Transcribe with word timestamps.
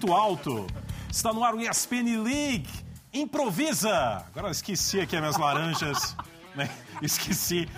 muito 0.00 0.14
alto. 0.14 0.66
Está 1.10 1.30
no 1.32 1.44
ar 1.44 1.54
o 1.54 1.60
ESPN 1.60 2.22
League. 2.22 2.68
Improvisa! 3.12 4.24
Agora 4.28 4.46
eu 4.46 4.50
esqueci 4.50 4.98
aqui 4.98 5.14
as 5.14 5.20
minhas 5.20 5.36
laranjas. 5.36 6.16
Né? 6.52 6.68
Esqueci. 7.00 7.68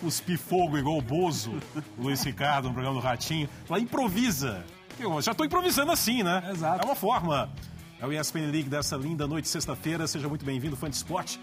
Cuspi 0.00 0.36
fogo 0.36 0.76
igual 0.76 0.98
o 0.98 1.00
Bozo, 1.00 1.52
o 1.96 2.02
Luiz 2.02 2.20
Ricardo, 2.24 2.66
no 2.66 2.74
programa 2.74 3.00
do 3.00 3.00
Ratinho. 3.00 3.48
Lá 3.70 3.78
improvisa. 3.78 4.66
Eu 4.98 5.22
já 5.22 5.30
estou 5.30 5.46
improvisando 5.46 5.92
assim, 5.92 6.24
né? 6.24 6.42
Exato. 6.50 6.82
É 6.82 6.84
uma 6.84 6.96
forma. 6.96 7.48
É 8.00 8.04
o 8.04 8.12
ESPN 8.12 8.50
League 8.50 8.68
dessa 8.68 8.96
linda 8.96 9.24
noite 9.24 9.44
de 9.44 9.50
sexta-feira. 9.50 10.04
Seja 10.08 10.28
muito 10.28 10.44
bem-vindo, 10.44 10.76
fã 10.76 10.90
de 10.90 10.96
esporte. 10.96 11.40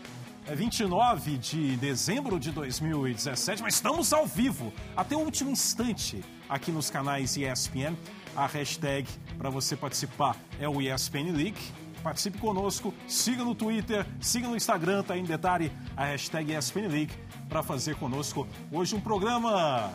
É 0.48 0.54
29 0.54 1.38
de 1.40 1.76
dezembro 1.78 2.40
de 2.40 2.52
2017, 2.52 3.64
mas 3.64 3.74
estamos 3.74 4.14
ao 4.14 4.28
vivo 4.28 4.72
até 4.96 5.16
o 5.16 5.20
último 5.20 5.50
instante 5.50 6.24
aqui 6.48 6.72
nos 6.72 6.88
canais 6.92 7.36
ESPN. 7.36 7.96
A 8.36 8.46
hashtag 8.46 9.10
para 9.40 9.50
você 9.50 9.76
participar 9.76 10.38
é 10.60 10.70
o 10.70 10.80
ESPN 10.80 11.32
League. 11.32 11.58
Participe 12.04 12.38
conosco, 12.38 12.94
siga 13.08 13.44
no 13.44 13.56
Twitter, 13.56 14.06
siga 14.22 14.48
no 14.48 14.56
Instagram, 14.56 15.02
tá 15.02 15.16
aí 15.16 15.22
em 15.22 15.26
detalhe 15.26 15.72
a 15.98 16.06
hashtag 16.06 16.54
ESPN 16.54 16.90
League 16.90 17.14
para 17.50 17.64
fazer 17.64 17.96
conosco 17.96 18.48
hoje 18.72 18.96
um 18.96 19.02
programa 19.02 19.92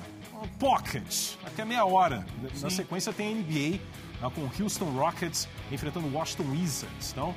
pocket, 0.58 1.36
até 1.44 1.64
meia 1.64 1.84
hora. 1.84 2.26
Na 2.60 2.70
sequência 2.70 3.12
tem 3.12 3.28
a 3.28 3.36
NBA 3.36 3.78
né, 4.20 4.30
com 4.34 4.62
Houston 4.62 4.90
Rockets 4.90 5.48
enfrentando 5.70 6.08
o 6.08 6.12
Washington 6.12 6.50
Wizards. 6.50 7.12
Então, 7.12 7.34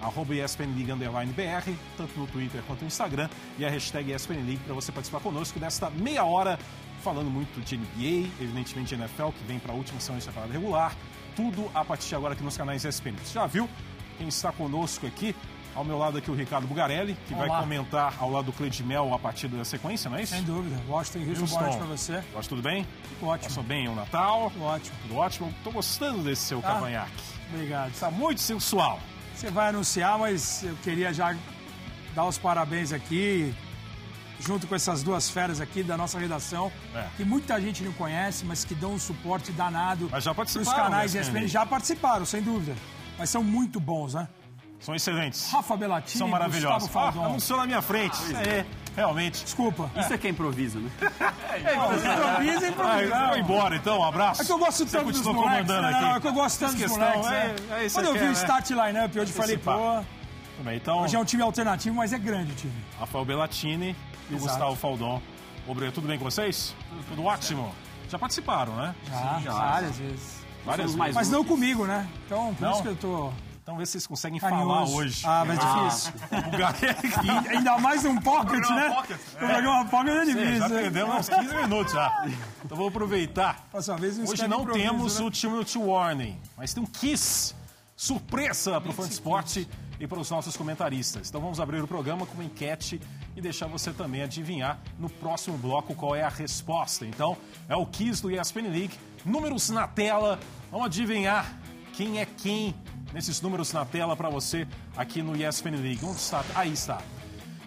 arroba 0.00 0.34
ESPN 0.34 0.74
League 0.76 0.90
Underline 0.92 1.32
BR, 1.32 1.72
tanto 1.96 2.18
no 2.18 2.26
Twitter 2.26 2.62
quanto 2.66 2.80
no 2.82 2.86
Instagram, 2.86 3.28
e 3.58 3.64
a 3.64 3.70
hashtag 3.70 4.12
ESPN 4.12 4.44
League 4.46 4.60
para 4.64 4.74
você 4.74 4.92
participar 4.92 5.20
conosco 5.20 5.58
nesta 5.58 5.90
meia 5.90 6.24
hora, 6.24 6.58
falando 7.02 7.30
muito 7.30 7.60
de 7.60 7.76
NBA, 7.76 8.28
evidentemente 8.40 8.94
de 8.94 9.00
NFL, 9.02 9.28
que 9.28 9.44
vem 9.46 9.58
para 9.58 9.72
a 9.72 9.76
última 9.76 10.00
semana 10.00 10.20
de 10.20 10.26
temporada 10.26 10.52
regular, 10.52 10.94
tudo 11.36 11.70
a 11.74 11.84
partir 11.84 12.08
de 12.08 12.14
agora 12.14 12.34
aqui 12.34 12.42
nos 12.42 12.56
canais 12.56 12.84
ESPN. 12.84 13.14
Você 13.24 13.34
já 13.34 13.46
viu 13.46 13.68
quem 14.18 14.28
está 14.28 14.50
conosco 14.52 15.06
aqui? 15.06 15.34
Ao 15.74 15.84
meu 15.84 15.96
lado 15.96 16.18
aqui 16.18 16.28
o 16.28 16.34
Ricardo 16.34 16.66
Bugarelli, 16.66 17.16
que 17.28 17.34
vai 17.34 17.48
Olá. 17.48 17.60
comentar 17.60 18.14
ao 18.18 18.28
lado 18.30 18.46
do 18.46 18.52
Cleide 18.52 18.82
Mel 18.82 19.14
a 19.14 19.18
partir 19.18 19.46
da 19.46 19.64
sequência, 19.64 20.10
não 20.10 20.16
é 20.16 20.22
isso? 20.24 20.34
Sem 20.34 20.42
dúvida. 20.42 20.76
Washington 20.88 21.28
Houston, 21.30 21.46
boa 21.46 21.60
noite 21.62 21.76
pra 21.76 21.86
você. 21.86 22.24
Gosta 22.32 22.48
tudo 22.48 22.62
bem? 22.62 22.84
Tudo 23.20 23.28
ótimo. 23.28 23.48
Passou 23.48 23.62
bem 23.62 23.86
o 23.86 23.94
Natal? 23.94 24.50
Tudo 24.50 24.64
ótimo. 24.64 24.96
Tudo 25.02 25.16
ótimo? 25.16 25.54
Tô 25.62 25.70
gostando 25.70 26.22
desse 26.24 26.42
seu 26.42 26.60
Tá. 26.60 26.72
cavanhaque. 26.72 27.12
Obrigado. 27.54 27.90
Está 27.92 28.10
muito 28.10 28.40
sensual. 28.40 28.98
Você 29.38 29.50
vai 29.52 29.68
anunciar, 29.68 30.18
mas 30.18 30.64
eu 30.64 30.74
queria 30.82 31.14
já 31.14 31.32
dar 32.12 32.24
os 32.24 32.36
parabéns 32.36 32.92
aqui, 32.92 33.54
junto 34.40 34.66
com 34.66 34.74
essas 34.74 35.00
duas 35.04 35.30
feras 35.30 35.60
aqui 35.60 35.84
da 35.84 35.96
nossa 35.96 36.18
redação, 36.18 36.72
É. 36.92 37.06
que 37.16 37.24
muita 37.24 37.60
gente 37.60 37.84
não 37.84 37.92
conhece, 37.92 38.44
mas 38.44 38.64
que 38.64 38.74
dão 38.74 38.94
um 38.94 38.98
suporte 38.98 39.52
danado 39.52 40.08
Mas 40.10 40.24
já 40.24 40.34
participaram, 40.34 40.82
canais 40.84 41.14
né, 41.14 41.20
ESPN. 41.20 41.46
Já 41.46 41.64
participaram, 41.64 42.26
sem 42.26 42.42
dúvida. 42.42 42.74
Mas 43.16 43.30
são 43.30 43.44
muito 43.44 43.78
bons, 43.78 44.14
né? 44.14 44.26
São 44.80 44.92
excelentes. 44.92 45.48
Rafa 45.52 45.76
Belatini, 45.76 46.18
São 46.18 46.26
maravilhosos. 46.28 46.88
Gustavo 46.88 47.08
Ah, 47.08 47.12
Faldon. 47.12 47.28
anunciou 47.30 47.60
na 47.60 47.66
minha 47.66 47.82
frente. 47.82 48.16
É, 48.34 48.66
realmente. 48.98 49.44
Desculpa. 49.44 49.90
Isso 49.96 50.12
é 50.12 50.18
que 50.18 50.26
é 50.26 50.30
improviso, 50.30 50.78
né? 50.80 50.90
Improvisa, 51.58 52.66
Ah, 52.66 52.68
improvisa. 52.68 53.26
vou 53.28 53.36
embora 53.38 53.76
então, 53.76 54.00
um 54.00 54.04
abraço. 54.04 54.42
É 54.42 54.44
que 54.44 54.52
eu 54.52 54.58
gosto 54.58 54.86
Você 54.86 54.96
tanto 54.98 55.12
dos 55.12 55.22
moleques. 55.22 55.42
comandando 55.44 55.82
Não, 55.82 55.88
aqui. 56.10 56.16
é 56.16 56.20
que 56.20 56.26
eu 56.26 56.32
gosto 56.32 56.58
tanto 56.60 56.76
dos 56.76 56.90
moleques. 56.90 57.26
é- 57.26 57.54
é. 57.70 57.80
é 57.80 57.86
isso 57.86 57.94
Quando 57.96 58.06
eu 58.06 58.12
vi 58.12 58.18
quer, 58.18 58.24
o 58.24 58.28
né? 58.28 58.32
start 58.34 58.70
line-up 58.70 59.18
hoje, 59.20 59.30
eu 59.30 59.36
falei, 59.36 59.54
Antecipar. 59.56 59.76
pô, 59.76 60.04
Tudo 60.56 60.64
bem, 60.64 60.76
então, 60.76 61.00
hoje 61.02 61.16
é 61.16 61.18
um 61.18 61.24
time 61.24 61.42
alternativo, 61.42 61.94
mas 61.96 62.12
é 62.12 62.18
grande 62.18 62.52
o 62.52 62.54
time. 62.54 62.72
Rafael 62.98 63.24
Bellatini 63.24 63.96
e 64.30 64.34
o. 64.34 64.38
Gustavo 64.38 64.74
Faldon. 64.76 65.22
Obrigado, 65.66 65.94
tudo 65.94 66.08
bem 66.08 66.18
com 66.18 66.24
vocês? 66.24 66.74
Tudo 67.08 67.24
ótimo. 67.24 67.72
Já 68.10 68.18
participaram, 68.18 68.74
né? 68.74 68.94
Já, 69.08 69.40
já. 69.44 69.52
várias 69.52 69.96
vezes. 69.98 70.38
Várias 70.64 70.94
mais 70.94 71.14
Mas 71.14 71.28
não 71.30 71.44
comigo, 71.44 71.86
né? 71.86 72.06
Então, 72.26 72.54
por 72.54 72.62
Não? 72.62 72.72
isso 72.72 72.82
que 72.82 72.88
eu 72.88 72.96
tô 72.96 73.32
Então 73.68 73.76
vê 73.76 73.84
se 73.84 73.92
vocês 73.92 74.06
conseguem 74.06 74.40
carinhoso. 74.40 74.66
falar 74.66 74.88
hoje. 74.88 75.22
Ah, 75.26 75.44
mas 75.46 75.58
difícil. 75.58 76.12
O 76.32 76.50
Bugarelli- 76.50 77.44
E 77.44 77.48
ainda 77.54 77.78
mais 77.78 78.02
um 78.02 78.16
pocket, 78.16 78.66
né? 78.70 78.88
pocket, 78.88 79.18
O 79.34 79.36
programa 79.36 79.84
pocket 79.84 80.08
é 80.14 80.24
difícil. 80.24 80.58
já 80.60 80.68
né? 80.70 80.80
perdemos 80.80 81.14
uns 81.16 81.28
15 81.28 81.54
minutos 81.54 81.92
já. 81.92 82.26
Então 82.64 82.78
vou 82.78 82.88
aproveitar. 82.88 83.68
Próxima 83.70 83.98
vez 83.98 84.16
não 84.16 84.24
Hoje 84.24 84.48
não 84.48 84.64
temos 84.64 85.20
né? 85.20 85.26
o 85.26 85.30
time 85.30 85.62
to 85.66 85.82
Warning, 85.82 86.40
mas 86.56 86.72
tem 86.72 86.82
um 86.82 86.86
Kiss 86.86 87.54
surpresa 87.94 88.80
para 88.80 88.90
o 88.90 88.94
fã 88.94 89.06
de 89.06 89.12
esporte 89.12 89.68
e 90.00 90.06
para 90.06 90.18
os 90.18 90.30
nossos 90.30 90.56
comentaristas. 90.56 91.28
Então 91.28 91.38
vamos 91.38 91.60
abrir 91.60 91.82
o 91.82 91.86
programa 91.86 92.24
com 92.24 92.32
uma 92.32 92.44
enquete 92.44 92.98
e 93.36 93.40
deixar 93.42 93.66
você 93.66 93.92
também 93.92 94.22
adivinhar 94.22 94.78
no 94.98 95.10
próximo 95.10 95.58
bloco 95.58 95.94
qual 95.94 96.16
é 96.16 96.22
a 96.22 96.30
resposta. 96.30 97.04
Então 97.04 97.36
é 97.68 97.76
o 97.76 97.84
Kiss 97.84 98.22
do 98.22 98.30
ESPN 98.30 98.68
League, 98.70 98.98
números 99.26 99.68
na 99.68 99.86
tela. 99.86 100.40
Vamos 100.70 100.86
adivinhar 100.86 101.52
quem 101.92 102.18
é 102.18 102.24
quem 102.24 102.74
nesses 103.12 103.40
números 103.40 103.72
na 103.72 103.84
tela 103.84 104.16
para 104.16 104.28
você 104.28 104.66
aqui 104.96 105.22
no 105.22 105.34
ESPN 105.36 105.76
League. 105.76 106.04
Onde 106.04 106.18
está? 106.18 106.44
Aí 106.54 106.72
está. 106.72 107.00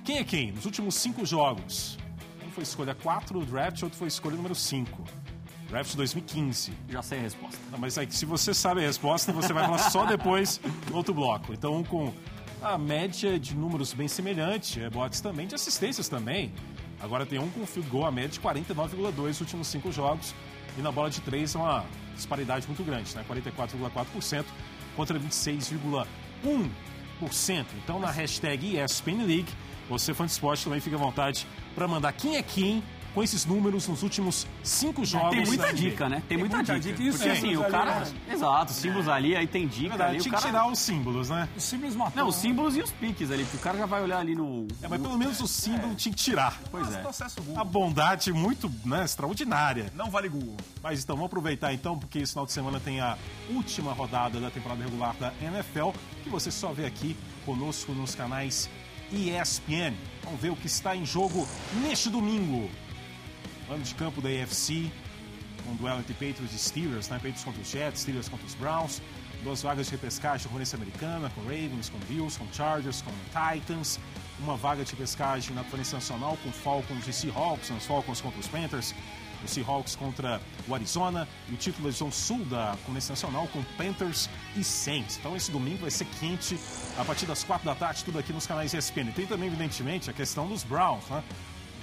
Quem 0.03 0.17
é 0.17 0.23
quem? 0.23 0.51
Nos 0.51 0.65
últimos 0.65 0.95
cinco 0.95 1.25
jogos. 1.25 1.97
Um 2.45 2.51
foi 2.51 2.63
escolha 2.63 2.95
4 2.95 3.39
do 3.39 3.45
draft, 3.45 3.81
outro 3.83 3.97
foi 3.97 4.07
escolha 4.07 4.35
número 4.35 4.55
5. 4.55 5.03
Draft 5.69 5.95
2015. 5.95 6.73
Já 6.89 7.01
sei 7.01 7.19
a 7.19 7.21
resposta. 7.21 7.57
Não, 7.71 7.79
mas 7.79 7.97
é 7.97 8.05
que 8.05 8.15
se 8.15 8.25
você 8.25 8.53
sabe 8.53 8.83
a 8.83 8.87
resposta, 8.87 9.31
você 9.31 9.53
vai 9.53 9.63
falar 9.63 9.77
só 9.77 10.05
depois 10.05 10.59
no 10.89 10.97
outro 10.97 11.13
bloco. 11.13 11.53
Então, 11.53 11.77
um 11.77 11.83
com 11.83 12.13
a 12.61 12.77
média 12.77 13.39
de 13.39 13.55
números 13.55 13.93
bem 13.93 14.07
semelhante, 14.07 14.79
rebotes 14.79 15.21
também, 15.21 15.47
de 15.47 15.55
assistências 15.55 16.09
também. 16.09 16.51
Agora 16.99 17.25
tem 17.25 17.39
um 17.39 17.49
com 17.49 17.65
field 17.65 17.89
goal, 17.89 18.05
a 18.05 18.11
média 18.11 18.29
de 18.29 18.39
49,2 18.39 19.15
nos 19.15 19.41
últimos 19.41 19.67
cinco 19.67 19.91
jogos. 19.91 20.35
E 20.77 20.81
na 20.81 20.91
bola 20.91 21.09
de 21.09 21.21
três 21.21 21.55
é 21.55 21.57
uma 21.57 21.85
disparidade 22.15 22.67
muito 22.67 22.83
grande, 22.83 23.15
né? 23.15 23.25
44,4% 23.27 24.45
contra 24.95 25.19
26,1%. 25.19 27.65
Então, 27.83 27.99
na 27.99 28.09
hashtag 28.09 28.77
ESPN 28.77 29.25
League, 29.25 29.51
você, 29.89 30.13
fã 30.13 30.25
de 30.25 30.31
esporte, 30.31 30.63
também 30.63 30.79
fica 30.79 30.95
à 30.95 30.99
vontade 30.99 31.45
para 31.75 31.87
mandar 31.87 32.13
quem 32.13 32.37
é 32.37 32.43
quem 32.43 32.81
com 33.13 33.23
esses 33.23 33.45
números 33.45 33.87
nos 33.87 34.03
últimos 34.03 34.47
cinco 34.63 35.03
jogos. 35.05 35.31
Tem 35.31 35.45
muita 35.45 35.73
dica, 35.73 36.09
né? 36.09 36.23
Tem, 36.27 36.37
muita, 36.37 36.57
muita 36.57 36.79
dica. 36.79 36.97
dica. 36.97 37.09
Os 37.09 37.17
Porque 37.17 37.29
assim, 37.29 37.41
símbolos 37.41 37.67
o 37.67 37.71
cara. 37.71 37.97
ali, 37.97 38.11
Exato, 38.29 38.71
os 38.71 38.77
símbolos 38.77 39.07
ali, 39.07 39.35
aí 39.35 39.47
tem 39.47 39.67
dica 39.67 39.85
É 39.85 39.89
verdade, 39.89 40.09
ali. 40.09 40.19
O 40.19 40.21
tinha 40.21 40.35
que 40.35 40.41
cara... 40.41 40.51
tirar 40.53 40.71
os 40.71 40.79
símbolos, 40.79 41.29
né? 41.29 41.49
Os 41.55 41.63
símbolos 41.63 41.95
matou. 41.95 42.21
Não, 42.21 42.29
os 42.29 42.35
né? 42.35 42.41
símbolos 42.41 42.77
e 42.77 42.81
os 42.81 42.91
piques 42.91 43.31
ali, 43.31 43.43
porque 43.43 43.57
o 43.57 43.59
cara 43.59 43.77
já 43.77 43.85
vai 43.85 44.01
olhar 44.01 44.19
ali 44.19 44.35
no. 44.35 44.67
É, 44.81 44.87
mas 44.87 45.01
pelo 45.01 45.17
menos 45.17 45.39
o 45.41 45.47
símbolo 45.47 45.95
tinha 45.95 46.13
que 46.13 46.21
tirar. 46.21 46.59
Pois 46.69 46.93
é. 46.93 47.01
Processo 47.01 47.41
Google. 47.41 47.61
A 47.61 47.63
bondade 47.63 48.31
muito 48.31 48.71
né, 48.85 49.03
extraordinária. 49.03 49.91
Não 49.95 50.09
vale 50.09 50.29
Google. 50.29 50.57
Mas 50.81 51.03
então, 51.03 51.15
vamos 51.15 51.27
aproveitar 51.27 51.73
então, 51.73 51.97
porque 51.97 52.19
esse 52.19 52.31
final 52.31 52.45
de 52.45 52.51
semana 52.51 52.79
tem 52.79 53.01
a 53.01 53.17
última 53.49 53.93
rodada 53.93 54.39
da 54.39 54.49
temporada 54.49 54.83
regular 54.83 55.15
da 55.19 55.33
NFL, 55.41 55.89
que 56.23 56.29
você 56.29 56.51
só 56.51 56.71
vê 56.71 56.85
aqui 56.85 57.15
conosco 57.45 57.91
nos 57.93 58.15
canais 58.15 58.69
ESPN. 59.11 59.93
Vamos 60.23 60.39
ver 60.39 60.51
o 60.51 60.55
que 60.55 60.67
está 60.67 60.95
em 60.95 61.05
jogo 61.05 61.47
neste 61.81 62.09
domingo. 62.09 62.69
Ano 63.71 63.83
de 63.83 63.95
campo 63.95 64.19
da 64.19 64.27
AFC, 64.27 64.91
um 65.65 65.75
duelo 65.75 65.99
entre 65.99 66.13
Patriots 66.13 66.53
e 66.53 66.59
Steelers, 66.59 67.07
né? 67.07 67.15
Patriots 67.15 67.41
contra 67.45 67.61
os 67.61 67.69
Jets, 67.69 68.01
Steelers 68.01 68.27
contra 68.27 68.45
os 68.45 68.53
Browns. 68.53 69.01
Duas 69.45 69.61
vagas 69.61 69.85
de 69.85 69.93
repescagem, 69.93 70.45
Conferência 70.47 70.75
Americana, 70.75 71.31
com 71.33 71.41
Ravens, 71.43 71.87
com 71.87 71.97
Bills, 71.99 72.37
com 72.37 72.45
Chargers, 72.51 73.01
com 73.01 73.11
Titans. 73.31 73.97
Uma 74.39 74.57
vaga 74.57 74.83
de 74.83 74.91
repescagem 74.91 75.55
na 75.55 75.63
Conferência 75.63 75.95
Nacional 75.95 76.37
com 76.43 76.51
Falcons 76.51 77.07
e 77.07 77.13
Seahawks, 77.13 77.69
né? 77.69 77.77
os 77.77 77.85
Falcons 77.85 78.19
contra 78.19 78.41
os 78.41 78.47
Panthers, 78.49 78.93
os 79.41 79.51
Seahawks 79.51 79.95
contra 79.95 80.41
o 80.67 80.75
Arizona. 80.75 81.25
E 81.47 81.53
o 81.53 81.57
título 81.57 81.85
da 81.85 81.91
divisão 81.91 82.11
sul 82.11 82.43
da 82.43 82.75
Conferência 82.81 83.13
Nacional 83.13 83.47
com 83.47 83.63
Panthers 83.77 84.29
e 84.57 84.65
Saints. 84.65 85.17
Então 85.17 85.33
esse 85.33 85.49
domingo 85.49 85.77
vai 85.83 85.91
ser 85.91 86.05
quente 86.19 86.59
a 86.97 87.05
partir 87.05 87.25
das 87.25 87.41
quatro 87.41 87.65
da 87.65 87.73
tarde, 87.73 88.03
tudo 88.03 88.19
aqui 88.19 88.33
nos 88.33 88.45
canais 88.45 88.73
ESPN. 88.73 89.13
Tem 89.15 89.25
também, 89.25 89.47
evidentemente, 89.47 90.09
a 90.09 90.13
questão 90.13 90.45
dos 90.45 90.61
Browns, 90.61 91.07
né? 91.07 91.23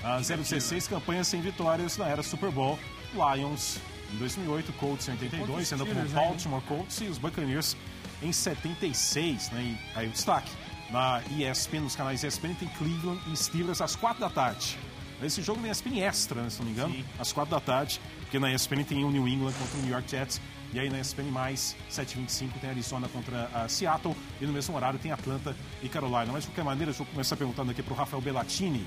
A 0.03 0.21
016 0.21 0.89
campanhas 0.89 1.27
sem 1.27 1.41
vitórias 1.41 1.97
na 1.97 2.09
era 2.09 2.23
Super 2.23 2.50
Bowl. 2.50 2.79
Lions 3.12 3.79
em 4.12 4.17
2008, 4.17 4.73
Colts 4.75 5.09
em 5.09 5.12
82, 5.12 5.69
sendo 5.69 5.85
Steelers, 5.85 6.12
né? 6.12 6.21
Baltimore 6.21 6.62
Colts 6.62 7.00
e 7.00 7.05
os 7.05 7.19
Buccaneers 7.19 7.77
em 8.23 8.33
76. 8.33 9.50
Né? 9.50 9.77
E 9.95 9.99
aí 9.99 10.09
o 10.09 10.11
destaque 10.11 10.50
na 10.91 11.23
ESPN, 11.31 11.81
nos 11.81 11.95
canais 11.97 12.25
ESPN, 12.25 12.55
tem 12.55 12.69
Cleveland 12.69 13.21
e 13.31 13.37
Steelers 13.37 13.81
às 13.81 13.95
4 13.97 14.21
da 14.21 14.31
tarde. 14.31 14.79
Esse 15.23 15.43
jogo 15.43 15.61
na 15.61 15.69
ESPN 15.69 15.99
extra, 15.99 16.43
né, 16.43 16.49
se 16.49 16.59
não 16.61 16.67
me 16.67 16.73
engano, 16.73 17.05
às 17.19 17.33
4 17.33 17.51
da 17.51 17.61
tarde, 17.61 18.01
porque 18.21 18.39
na 18.39 18.53
ESPN 18.53 18.85
tem 18.85 19.05
o 19.05 19.11
New 19.11 19.27
England 19.27 19.53
contra 19.53 19.79
o 19.79 19.83
New 19.83 19.91
York 19.91 20.09
Jets. 20.09 20.41
E 20.73 20.79
aí 20.79 20.89
na 20.89 21.01
ESPN 21.01 21.31
mais 21.31 21.75
7h25 21.91 22.53
tem 22.61 22.71
Arizona 22.71 23.09
contra 23.09 23.51
a 23.55 23.69
Seattle. 23.69 24.15
E 24.41 24.47
no 24.47 24.53
mesmo 24.53 24.77
horário 24.77 24.99
tem 24.99 25.11
Atlanta 25.11 25.56
e 25.83 25.89
Carolina. 25.89 26.31
Mas 26.31 26.44
de 26.44 26.51
qualquer 26.51 26.65
maneira, 26.65 26.93
deixa 26.93 27.03
eu 27.03 27.06
começar 27.06 27.37
perguntando 27.37 27.71
aqui 27.71 27.83
para 27.83 27.94
o 27.94 27.97
Rafael 27.97 28.21
Bellatini. 28.21 28.87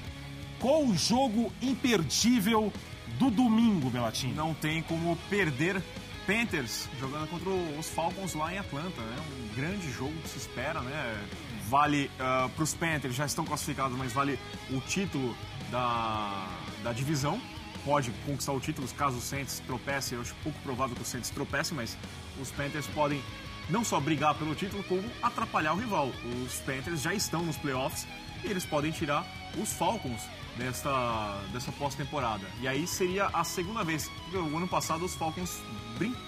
Qual 0.62 0.84
o 0.86 0.96
jogo 0.96 1.52
imperdível 1.60 2.72
do 3.18 3.31
domingo, 3.31 3.90
Bellatini? 3.90 4.31
Não 4.31 4.54
tem 4.54 4.84
como 4.84 5.16
perder 5.28 5.81
Panthers 6.28 6.88
jogando 7.00 7.28
contra 7.28 7.50
os 7.50 7.90
Falcons 7.90 8.36
lá 8.36 8.54
em 8.54 8.60
Atlanta. 8.60 9.02
É 9.02 9.22
um 9.22 9.56
grande 9.56 9.92
jogo 9.92 10.13
que 10.22 10.30
se 10.30 10.38
espera, 10.38 10.80
né? 10.81 11.28
Vale 11.68 12.12
para 12.18 12.63
os 12.63 12.75
Panthers, 12.75 13.16
já 13.16 13.25
estão 13.25 13.44
classificados, 13.44 13.98
mas 13.98 14.13
vale 14.13 14.38
o 14.69 14.80
título 14.81 15.36
da, 15.72 16.48
da 16.84 16.94
divisão. 16.94 17.42
Pode 17.84 18.12
conquistar 18.28 18.52
o 18.52 18.60
título 18.60 18.88
caso 18.90 19.18
o 19.18 19.22
Saints 19.22 19.64
tropece. 19.66 20.14
Eu 20.14 20.22
acho 20.22 20.36
pouco 20.44 20.60
provável 20.60 20.96
que 20.96 21.02
o 21.02 21.06
Saints 21.06 21.31
tropece, 21.31 21.74
mas 21.74 21.98
os 22.40 22.52
Panthers 22.52 22.86
podem 22.86 23.19
não 23.68 23.84
só 23.84 24.00
brigar 24.00 24.36
pelo 24.36 24.54
título, 24.54 24.84
como 24.84 25.04
atrapalhar 25.24 25.74
o 25.74 25.78
rival. 25.78 26.12
Os 26.46 26.60
Panthers 26.60 27.02
já 27.02 27.16
estão 27.16 27.44
nos 27.44 27.57
playoffs 27.57 28.07
e 28.44 28.48
eles 28.48 28.64
podem 28.64 28.92
tirar 28.92 29.25
os 29.57 29.74
Falcons 29.74 30.22
desta, 30.57 31.42
dessa 31.51 31.71
pós-temporada. 31.71 32.45
E 32.62 32.68
aí 32.68 32.86
seria 32.88 33.27
a 33.27 33.44
segunda 33.44 33.83
vez. 33.83 34.09
O 34.33 34.57
ano 34.57 34.68
passado 34.68 35.06
os 35.06 35.15
Falcons 35.15 35.59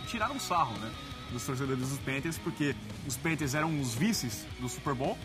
tiraram 0.07 0.39
sarro, 0.39 0.77
né? 0.79 0.91
Dos 1.31 1.43
torcedores 1.45 1.89
dos 1.89 1.97
Panthers, 1.99 2.37
porque 2.37 2.75
os 3.07 3.17
Panthers 3.17 3.55
eram 3.55 3.79
os 3.79 3.95
vices 3.95 4.45
do 4.59 4.69
Super 4.69 4.93
Bowl 4.93 5.17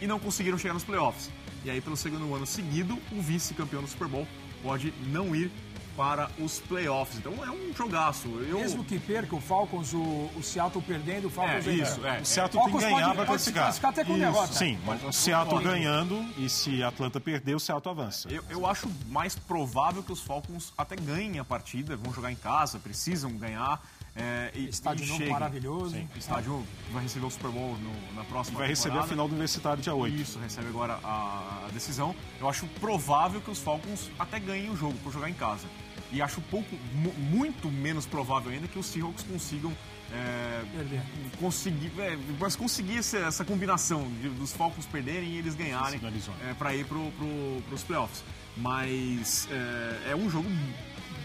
e 0.00 0.06
não 0.06 0.18
conseguiram 0.18 0.58
chegar 0.58 0.74
nos 0.74 0.84
playoffs. 0.84 1.30
E 1.64 1.70
aí, 1.70 1.80
pelo 1.80 1.96
segundo 1.96 2.34
ano 2.34 2.46
seguido, 2.46 2.98
o 3.12 3.22
vice-campeão 3.22 3.82
do 3.82 3.88
Super 3.88 4.08
Bowl 4.08 4.26
pode 4.62 4.92
não 5.06 5.34
ir 5.34 5.50
para 5.96 6.30
os 6.38 6.58
playoffs. 6.60 7.18
Então 7.18 7.32
é 7.44 7.50
um 7.50 7.72
jogaço. 7.74 8.28
Eu... 8.48 8.58
Mesmo 8.60 8.84
que 8.84 8.98
perca 8.98 9.34
o 9.36 9.40
Falcons, 9.40 9.92
o, 9.92 9.98
o 10.36 10.42
Seattle 10.42 10.82
perdendo, 10.82 11.24
o 11.24 11.28
É, 11.28 11.30
Falcons 11.30 11.68
ainda- 11.68 11.82
isso, 11.82 12.06
é. 12.06 12.20
O 12.20 12.24
Seattle 12.24 12.62
tem 12.64 12.72
que 12.72 12.78
ganhar 12.80 12.90
pode- 12.90 13.04
para 13.04 13.14
pode 13.14 13.26
classificar. 13.28 13.62
classificar 13.64 13.90
até 13.90 14.04
com 14.04 14.18
derrota. 14.18 14.52
Sim, 14.52 14.78
mas 14.86 15.04
o 15.04 15.12
Seattle 15.12 15.60
ganhando 15.62 16.24
e 16.38 16.48
se 16.48 16.82
Atlanta 16.82 17.20
perder, 17.20 17.54
o 17.54 17.60
Seattle 17.60 17.90
avança. 18.00 18.28
Eu, 18.30 18.42
eu 18.48 18.66
acho 18.66 18.88
mais 19.08 19.34
provável 19.36 20.02
que 20.02 20.12
os 20.12 20.20
Falcons 20.20 20.72
até 20.76 20.96
ganhem 20.96 21.38
a 21.38 21.44
partida, 21.44 21.96
vão 21.96 22.12
jogar 22.12 22.32
em 22.32 22.36
casa, 22.36 22.78
precisam 22.78 23.30
ganhar. 23.32 23.80
É, 24.14 24.50
e, 24.54 24.68
Estádio 24.68 25.04
e 25.04 25.06
novo 25.08 25.18
cheguem. 25.18 25.32
maravilhoso. 25.32 25.96
O 26.14 26.18
estádio 26.18 26.66
vai 26.92 27.02
receber 27.02 27.24
o 27.26 27.30
Super 27.30 27.50
Bowl 27.50 27.76
no- 27.78 28.14
na 28.14 28.22
próxima 28.24 28.58
Vai 28.58 28.68
receber 28.68 28.88
a 28.90 28.92
temporada. 28.92 29.08
final 29.08 29.26
do 29.28 29.32
Universitário 29.32 29.82
dia 29.82 29.94
8. 29.94 30.14
Isso, 30.20 30.38
recebe 30.38 30.68
agora 30.68 30.98
a, 31.02 31.64
a 31.66 31.68
decisão. 31.72 32.14
Eu 32.38 32.46
acho 32.48 32.66
provável 32.78 33.40
que 33.40 33.50
os 33.50 33.58
Falcons 33.58 34.10
até 34.18 34.38
ganhem 34.38 34.68
o 34.70 34.76
jogo 34.76 34.98
por 35.02 35.12
jogar 35.12 35.30
em 35.30 35.34
casa. 35.34 35.66
E 36.10 36.20
acho 36.20 36.42
pouco, 36.42 36.68
mu- 36.94 37.14
muito 37.14 37.68
menos 37.70 38.04
provável 38.04 38.52
ainda 38.52 38.68
que 38.68 38.78
os 38.78 38.84
Seahawks 38.84 39.22
consigam 39.24 39.72
é, 40.12 40.62
Perder. 40.76 41.00
conseguir, 41.40 41.90
é, 41.98 42.18
mas 42.38 42.54
conseguir 42.54 42.98
essa, 42.98 43.16
essa 43.16 43.46
combinação 43.46 44.06
de, 44.20 44.28
dos 44.28 44.52
Falcons 44.52 44.84
perderem 44.84 45.30
e 45.30 45.38
eles 45.38 45.54
ganharem 45.54 45.98
Sim, 45.98 46.06
Arizona. 46.06 46.36
é, 46.50 46.52
para 46.52 46.74
ir 46.74 46.84
pro, 46.84 47.10
pro, 47.12 47.62
pros 47.66 47.82
playoffs. 47.82 48.22
Mas 48.58 49.48
é, 49.50 50.10
é 50.10 50.14
um 50.16 50.28
jogo 50.28 50.46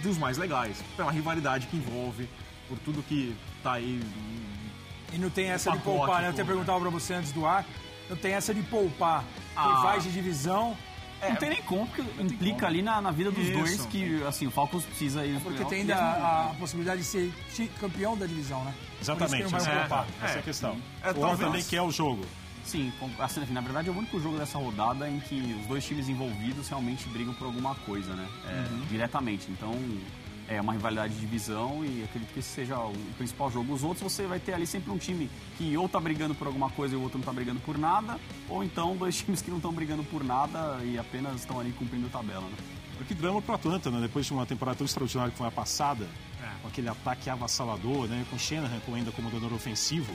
dos 0.01 0.17
mais 0.17 0.37
legais, 0.37 0.81
pela 0.95 1.11
rivalidade 1.11 1.67
que 1.67 1.75
envolve, 1.75 2.29
por 2.67 2.77
tudo 2.79 3.01
que 3.03 3.35
tá 3.63 3.73
aí. 3.73 4.01
E 5.13 5.17
não 5.17 5.29
tem 5.29 5.49
essa 5.49 5.71
de 5.71 5.77
pacote 5.77 5.97
poupar, 5.97 6.21
né? 6.21 6.27
Eu 6.27 6.31
até 6.31 6.43
perguntava 6.43 6.79
pra 6.81 6.89
você 6.89 7.13
antes 7.13 7.31
do 7.31 7.45
ar. 7.45 7.65
Não 8.09 8.17
tem 8.17 8.33
essa 8.33 8.53
de 8.53 8.61
poupar 8.63 9.23
Ah. 9.55 9.75
rivais 9.77 10.03
de 10.03 10.11
divisão, 10.11 10.75
Não 11.21 11.35
tem 11.35 11.49
nem 11.49 11.61
como, 11.63 11.87
porque 11.87 12.03
implica 12.21 12.67
ali 12.67 12.81
na, 12.83 13.01
na 13.01 13.09
vida 13.11 13.31
dos 13.31 13.43
Isso. 13.43 13.57
dois 13.57 13.85
que, 13.87 14.23
assim, 14.23 14.45
o 14.47 14.51
Falcons 14.51 14.83
precisa 14.85 15.25
ir. 15.25 15.39
porque 15.41 15.65
tem 15.65 15.81
ainda 15.81 15.95
a, 15.95 16.51
a 16.51 16.53
possibilidade 16.53 17.01
de 17.01 17.07
ser 17.07 17.33
campeão 17.79 18.15
da 18.15 18.25
divisão, 18.27 18.63
né? 18.63 18.73
Exatamente, 19.01 19.49
Por 19.49 19.57
isso 19.57 19.65
que 19.65 19.71
é, 19.71 19.75
vai 19.79 19.87
poupar. 19.87 20.07
essa 20.21 20.33
é 20.33 20.35
É. 20.35 20.39
a 20.39 20.43
questão. 20.43 20.77
É, 21.01 21.07
o 21.07 21.09
Or 21.09 21.13
talvez- 21.21 21.39
também 21.39 21.63
quer 21.63 21.81
o 21.81 21.89
jogo. 21.91 22.23
Sim, 22.63 22.91
assim, 23.19 23.45
na 23.51 23.61
verdade 23.61 23.87
é 23.87 23.91
o 23.91 23.97
único 23.97 24.19
jogo 24.19 24.37
dessa 24.37 24.57
rodada 24.59 25.09
em 25.09 25.19
que 25.21 25.57
os 25.61 25.65
dois 25.67 25.85
times 25.85 26.07
envolvidos 26.09 26.67
realmente 26.69 27.07
brigam 27.09 27.33
por 27.33 27.45
alguma 27.45 27.73
coisa, 27.75 28.13
né? 28.13 28.27
É, 28.45 28.85
Diretamente. 28.89 29.47
Então 29.49 29.73
é 30.47 30.61
uma 30.61 30.73
rivalidade 30.73 31.13
de 31.13 31.19
divisão 31.19 31.83
e 31.83 32.03
acredito 32.03 32.33
que 32.33 32.39
esse 32.39 32.49
seja 32.49 32.79
o 32.79 32.93
principal 33.17 33.51
jogo. 33.51 33.73
Os 33.73 33.83
outros 33.83 34.01
você 34.01 34.25
vai 34.25 34.39
ter 34.39 34.53
ali 34.53 34.65
sempre 34.65 34.91
um 34.91 34.97
time 34.97 35.29
que 35.57 35.75
ou 35.75 35.89
tá 35.89 35.99
brigando 35.99 36.33
por 36.33 36.47
alguma 36.47 36.69
coisa 36.69 36.95
e 36.95 36.97
o 36.97 37.01
outro 37.01 37.17
não 37.17 37.25
tá 37.25 37.33
brigando 37.33 37.59
por 37.59 37.77
nada, 37.77 38.19
ou 38.49 38.63
então 38.63 38.95
dois 38.95 39.17
times 39.21 39.41
que 39.41 39.49
não 39.49 39.57
estão 39.57 39.73
brigando 39.73 40.03
por 40.03 40.23
nada 40.23 40.83
e 40.83 40.97
apenas 40.97 41.35
estão 41.35 41.59
ali 41.59 41.71
cumprindo 41.73 42.07
tabela, 42.09 42.41
né? 42.41 42.57
Que 43.07 43.13
drama 43.13 43.41
pro 43.41 43.53
Atlanta, 43.53 43.91
né? 43.91 44.01
Depois 44.01 44.25
de 44.25 44.33
uma 44.33 44.45
temporada 44.45 44.77
tão 44.77 44.85
extraordinária 44.85 45.31
que 45.31 45.37
foi 45.37 45.47
a 45.47 45.51
passada, 45.51 46.07
com 46.61 46.67
aquele 46.67 46.89
ataque 46.89 47.29
avassalador, 47.29 48.07
né? 48.07 48.25
Com 48.29 48.37
Shanahan 48.37 48.79
como 48.81 48.97
ainda 48.97 49.11
coordenador 49.11 49.53
ofensivo, 49.53 50.13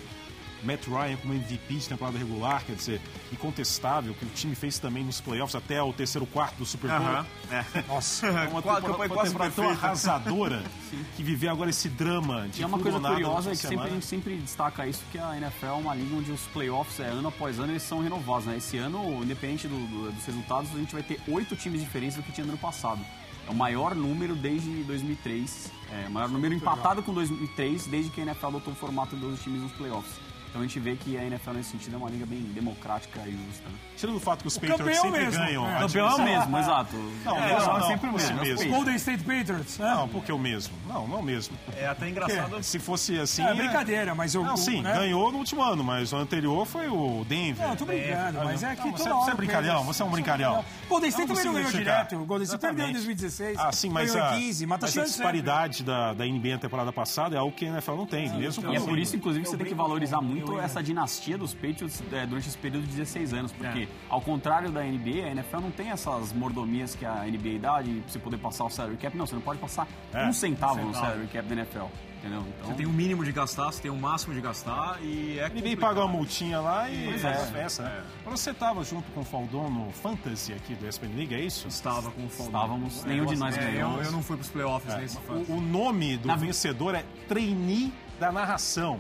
Matt 0.63 0.87
Ryan 0.87 1.17
como 1.17 1.35
MVP 1.35 1.75
de 1.75 1.89
temporada 1.89 2.19
regular, 2.19 2.65
quer 2.65 2.75
dizer, 2.77 3.01
incontestável, 3.33 4.15
que 4.15 4.25
o 4.25 4.29
time 4.29 4.55
fez 4.55 4.79
também 4.79 5.05
nos 5.05 5.21
playoffs 5.21 5.55
até 5.55 5.83
o 5.83 5.93
terceiro 5.93 6.27
quarto 6.27 6.57
do 6.57 6.65
Super 6.67 6.89
Bowl. 6.91 7.01
Aham, 7.01 7.27
é. 7.51 7.65
Nossa. 7.89 8.27
É 8.27 8.31
uma 8.49 8.63
temporada, 8.63 8.87
uma 8.93 9.25
temporada 9.25 9.51
tão 9.55 9.69
arrasadora 9.71 10.63
que 11.17 11.23
viver 11.23 11.49
agora 11.49 11.71
esse 11.71 11.89
drama 11.89 12.49
de 12.49 12.61
E 12.61 12.63
é 12.63 12.67
uma 12.67 12.79
coisa 12.79 13.01
curiosa 13.01 13.51
é 13.51 13.53
que 13.53 13.59
sempre, 13.59 13.87
a 13.87 13.89
gente 13.91 14.07
sempre 14.07 14.37
destaca 14.37 14.87
isso, 14.87 15.03
que 15.11 15.19
a 15.19 15.37
NFL 15.37 15.67
é 15.67 15.73
uma 15.73 15.95
liga 15.95 16.15
onde 16.17 16.31
os 16.31 16.43
playoffs, 16.49 17.01
é, 17.01 17.09
ano 17.09 17.29
após 17.29 17.59
ano, 17.59 17.73
eles 17.73 17.83
são 17.83 18.01
renovados. 18.01 18.47
Né? 18.47 18.57
Esse 18.57 18.77
ano, 18.79 19.23
independente 19.23 19.67
do- 19.69 19.87
do- 19.87 20.13
dos 20.13 20.25
resultados, 20.25 20.71
a 20.75 20.79
gente 20.79 20.93
vai 20.93 21.03
ter 21.03 21.21
oito 21.29 21.57
times 21.57 21.81
diferentes 21.81 22.17
do 22.17 22.23
que 22.23 22.31
tinha 22.33 22.45
no 22.45 22.53
ano 22.53 22.59
passado. 22.61 23.01
É 23.47 23.51
o 23.51 23.55
maior 23.55 23.95
número 23.95 24.37
desde 24.37 24.71
2003, 24.85 25.71
é, 25.91 26.07
o 26.07 26.11
maior 26.13 26.29
número 26.29 26.55
empatado 26.55 27.03
com 27.03 27.13
2003, 27.13 27.87
desde 27.87 28.11
que 28.11 28.21
a 28.21 28.25
NFL 28.25 28.47
adotou 28.47 28.73
o 28.73 28.77
formato 28.77 29.17
de 29.17 29.23
12 29.23 29.43
times 29.43 29.63
nos 29.63 29.73
playoffs. 29.73 30.13
Então 30.53 30.61
a 30.61 30.67
gente 30.67 30.79
vê 30.81 30.95
que 30.97 31.17
a 31.17 31.25
NFL 31.25 31.53
nesse 31.53 31.71
sentido 31.71 31.95
é 31.95 31.97
uma 31.97 32.11
liga 32.11 32.27
bem 32.27 32.41
democrática 32.41 33.19
e 33.27 33.33
justa. 33.33 33.67
Né? 33.71 33.75
Tirando 33.97 34.17
o 34.17 34.21
fato 34.21 34.43
que 34.43 34.49
os 34.49 34.55
campeão 34.59 34.77
Patriots 34.77 35.01
sempre 35.01 35.25
mesmo. 35.25 35.39
ganham. 35.45 35.67
É. 35.67 35.77
a 35.77 35.79
Campeão 35.79 36.09
é 36.11 36.15
o 36.15 36.23
mesmo, 36.23 36.59
exato. 36.59 36.97
Não, 37.25 37.37
é, 37.39 37.53
não, 37.53 37.59
não, 37.59 37.79
não, 37.79 37.87
sempre 37.87 38.11
o 38.11 38.13
mesmo. 38.13 38.39
é 38.39 38.43
mesmo. 38.43 38.71
Golden 38.71 38.95
State 38.97 39.25
Patriots, 39.25 39.79
né? 39.79 39.95
Não, 39.95 40.09
porque 40.09 40.31
o 40.31 40.39
mesmo. 40.39 40.75
Não, 40.87 41.09
não 41.09 41.21
o 41.21 41.23
mesmo. 41.23 41.57
É 41.75 41.87
até 41.87 42.07
engraçado. 42.07 42.63
Se 42.63 42.79
fosse 42.79 43.19
assim. 43.19 43.43
É 43.43 43.55
brincadeira, 43.55 44.15
mas 44.15 44.35
eu. 44.35 44.45
Não, 44.45 44.55
sim, 44.59 44.83
né? 44.83 44.93
ganhou 44.93 45.33
no 45.33 45.39
último 45.39 45.63
ano, 45.63 45.83
mas 45.83 46.13
o 46.13 46.17
anterior 46.17 46.67
foi 46.67 46.87
o 46.87 47.25
Denver. 47.27 47.67
Não, 47.67 47.75
tô 47.75 47.87
brincando, 47.87 48.45
mas 48.45 48.63
é 48.63 48.77
que 48.77 48.85
Não, 48.85 48.93
toda 48.93 49.05
você- 49.05 49.09
hora 49.11 49.25
você 49.25 49.31
é 49.31 49.35
o 49.35 49.37
brincalhão, 49.39 49.85
você 49.85 50.03
é 50.03 50.05
um 50.05 50.11
brincalhão. 50.11 50.65
Golden 50.87 51.09
State 51.09 51.29
também 51.29 51.45
não 51.47 51.55
ganhou 51.55 51.71
direto. 51.73 52.17
O 52.17 52.27
Golden 52.27 52.45
State 52.45 52.61
perdeu 52.61 52.87
em 52.89 52.91
Exatamente. 52.91 53.17
2016. 53.17 53.59
Ah, 53.59 53.73
sim, 53.73 53.89
mas 53.89 54.13
ganhou 54.13 54.29
a, 54.29 54.37
em 54.37 54.41
15, 54.43 54.67
mas 54.67 54.81
tá 54.81 54.87
mas 54.87 54.91
a 54.91 54.93
sempre. 54.93 55.09
disparidade 55.09 55.83
da, 55.83 56.13
da 56.13 56.27
NBA 56.27 56.51
na 56.51 56.59
temporada 56.59 56.93
passada 56.93 57.37
é 57.37 57.39
algo 57.39 57.57
que 57.57 57.65
a 57.65 57.69
NFL 57.69 57.95
não 57.95 58.07
tem, 58.07 58.29
mesmo 58.29 58.71
E 58.71 58.77
é 58.77 58.81
por 58.81 58.99
isso, 58.99 59.17
inclusive, 59.17 59.45
que 59.45 59.51
você 59.51 59.57
tem 59.57 59.67
que 59.67 59.75
valorizar 59.75 60.21
muito 60.21 60.42
eu 60.43 60.57
ia- 60.59 60.63
essa 60.63 60.83
dinastia 60.83 61.37
dos 61.39 61.55
Patriots 61.55 62.03
é, 62.13 62.27
durante 62.27 62.49
esse 62.49 62.59
período 62.59 62.85
de 62.87 62.91
16 62.97 63.33
anos. 63.35 63.53
Porque, 63.53 63.89
ao 64.09 64.21
contrário 64.21 64.71
da 64.71 64.85
NBA, 64.85 65.25
a 65.27 65.31
NFL 65.31 65.61
não 65.61 65.71
tem 65.71 65.91
essas 65.91 66.33
mordomias 66.33 66.95
que 66.95 67.05
a 67.05 67.27
NBA 67.27 67.59
dá 67.59 67.81
de 67.83 68.03
você 68.07 68.19
poder 68.19 68.39
passar 68.39 68.65
o 68.65 68.71
salary 68.71 68.97
cap. 68.97 69.17
Não, 69.17 69.27
você 69.27 69.35
não 69.35 69.43
pode 69.43 69.59
passar 69.59 69.87
É, 70.13 70.27
um 70.27 70.33
centavo 70.33 70.81
um 70.81 70.87
no 70.89 70.95
centavo. 70.95 71.07
salary 71.13 71.29
cap 71.29 71.49
da 71.49 71.55
NFL. 71.55 71.87
Entendeu? 72.23 72.45
Então, 72.57 72.69
Você 72.71 72.75
tem 72.75 72.87
o 72.87 72.91
mínimo 72.93 73.25
de 73.25 73.33
gastar, 73.33 73.65
você 73.73 73.83
tem 73.83 73.91
o 73.91 73.97
máximo 73.97 74.33
de 74.33 74.41
gastar 74.41 74.97
e 75.03 75.41
é 75.41 75.49
complicado. 75.51 75.81
paga 75.81 76.01
uma 76.03 76.09
multinha 76.13 76.61
lá 76.61 76.89
e 76.89 77.07
Pois 77.07 77.25
é. 77.25 77.33
a 77.33 77.35
festa. 77.47 77.83
né? 77.83 78.05
Mas 78.25 78.39
você 78.39 78.51
estava 78.53 78.85
junto 78.85 79.11
com 79.11 79.23
o 79.23 79.25
Faldon 79.25 79.69
no 79.69 79.91
Fantasy 79.91 80.53
aqui 80.53 80.77
do 80.77 80.87
ESPN 80.87 81.17
League, 81.17 81.35
é 81.35 81.41
isso? 81.41 81.67
Estava 81.67 82.13
com 82.13 82.25
o 82.25 82.29
Faldão. 82.29 82.47
estávamos, 82.63 83.05
nenhum 83.05 83.27
de 83.27 83.35
nós 83.35 83.59
É, 83.59 83.73
ganhou. 83.73 83.97
eu, 83.99 84.05
eu 84.05 84.13
não 84.13 84.23
fui 84.23 84.37
pros 84.37 84.49
playoffs 84.51 84.95
nesse 84.99 85.19
fã. 85.19 85.33
O, 85.33 85.57
o 85.57 85.61
nome 85.61 86.17
do 86.17 86.29
Na- 86.29 86.37
vencedor 86.37 86.95
é 86.95 87.05
Trainee 87.27 87.93
da 88.21 88.31
Narração. 88.31 88.99